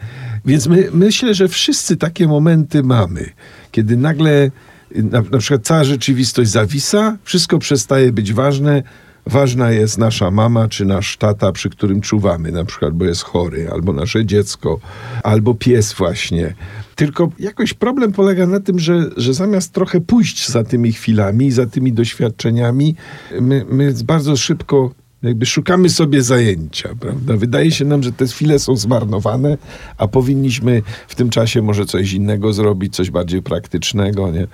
[0.45, 3.29] Więc my, myślę, że wszyscy takie momenty mamy,
[3.71, 4.51] kiedy nagle
[4.95, 8.83] na, na przykład cała rzeczywistość zawisa, wszystko przestaje być ważne,
[9.25, 13.69] ważna jest nasza mama czy nasz tata, przy którym czuwamy, na przykład, bo jest chory,
[13.71, 14.79] albo nasze dziecko,
[15.23, 16.53] albo pies właśnie.
[16.95, 21.65] Tylko jakoś problem polega na tym, że, że zamiast trochę pójść za tymi chwilami, za
[21.65, 22.95] tymi doświadczeniami,
[23.41, 24.91] my, my bardzo szybko
[25.23, 27.37] jakby szukamy sobie zajęcia, prawda?
[27.37, 29.57] Wydaje się nam, że te chwile są zmarnowane,
[29.97, 34.47] a powinniśmy w tym czasie może coś innego zrobić, coś bardziej praktycznego, nie?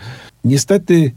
[0.43, 1.11] Niestety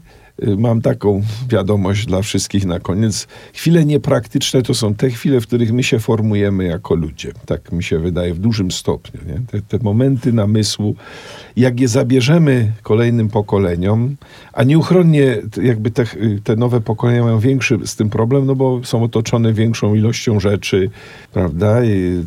[0.57, 3.27] mam taką wiadomość dla wszystkich na koniec.
[3.53, 7.31] Chwile niepraktyczne to są te chwile, w których my się formujemy jako ludzie.
[7.45, 9.21] Tak mi się wydaje w dużym stopniu.
[9.27, 9.41] Nie?
[9.51, 10.95] Te, te momenty namysłu,
[11.55, 14.15] jak je zabierzemy kolejnym pokoleniom,
[14.53, 16.05] a nieuchronnie jakby te,
[16.43, 20.89] te nowe pokolenia mają większy z tym problem, no bo są otoczone większą ilością rzeczy,
[21.33, 21.85] prawda?
[21.85, 22.23] I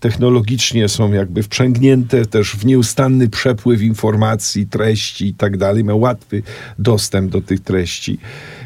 [0.00, 5.84] technologicznie są jakby wprzęgnięte też w nieustanny przepływ informacji, treści i tak dalej.
[5.84, 6.42] Mają łatwy
[6.78, 8.18] dostęp do tych treści,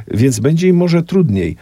[0.08, 1.56] więc będzie im może trudniej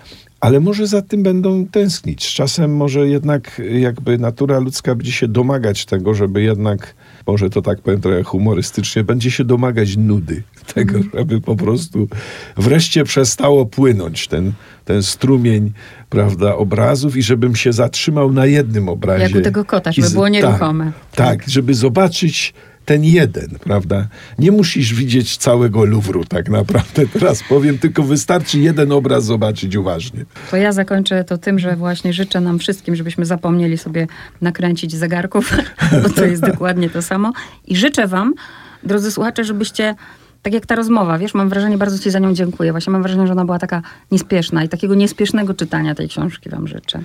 [0.44, 2.24] ale może za tym będą tęsknić.
[2.24, 6.94] Z czasem może jednak jakby natura ludzka będzie się domagać tego, żeby jednak,
[7.26, 10.42] może to tak powiem trochę humorystycznie, będzie się domagać nudy
[10.74, 11.12] tego, mhm.
[11.18, 12.08] żeby po prostu
[12.56, 14.52] wreszcie przestało płynąć ten,
[14.84, 15.72] ten strumień,
[16.10, 19.22] prawda, obrazów i żebym się zatrzymał na jednym obrazie.
[19.22, 20.92] Jak u tego kota, żeby było nieruchome.
[21.14, 22.54] Tak, tak, żeby zobaczyć
[22.84, 24.06] ten jeden, prawda?
[24.38, 27.06] Nie musisz widzieć całego Luwru tak naprawdę.
[27.12, 30.24] Teraz powiem, tylko wystarczy jeden obraz zobaczyć uważnie.
[30.50, 34.06] To ja zakończę to tym, że właśnie życzę nam wszystkim, żebyśmy zapomnieli sobie
[34.40, 35.56] nakręcić zegarków,
[36.02, 37.32] bo to jest dokładnie to samo.
[37.66, 38.34] I życzę wam,
[38.82, 39.94] drodzy słuchacze, żebyście
[40.42, 42.72] tak jak ta rozmowa, wiesz, mam wrażenie, bardzo ci za nią dziękuję.
[42.72, 46.68] Właśnie mam wrażenie, że ona była taka niespieszna i takiego niespiesznego czytania tej książki wam
[46.68, 47.00] życzę.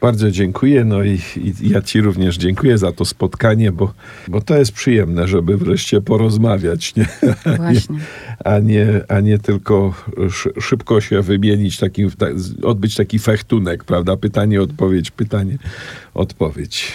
[0.00, 3.94] Bardzo dziękuję, no i, i, ja Ci również dziękuję za to spotkanie, bo,
[4.28, 7.06] bo to jest przyjemne, żeby wreszcie porozmawiać, nie?
[7.56, 7.98] Właśnie.
[8.44, 9.94] A nie, a nie tylko
[10.60, 12.04] szybko się wymienić, taki,
[12.62, 14.16] odbyć taki fechtunek, prawda?
[14.16, 15.58] Pytanie, odpowiedź, pytanie,
[16.14, 16.92] odpowiedź.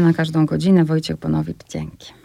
[0.00, 0.84] na każdą godzinę.
[0.84, 2.17] Wojciech Bonowicz, dzięki.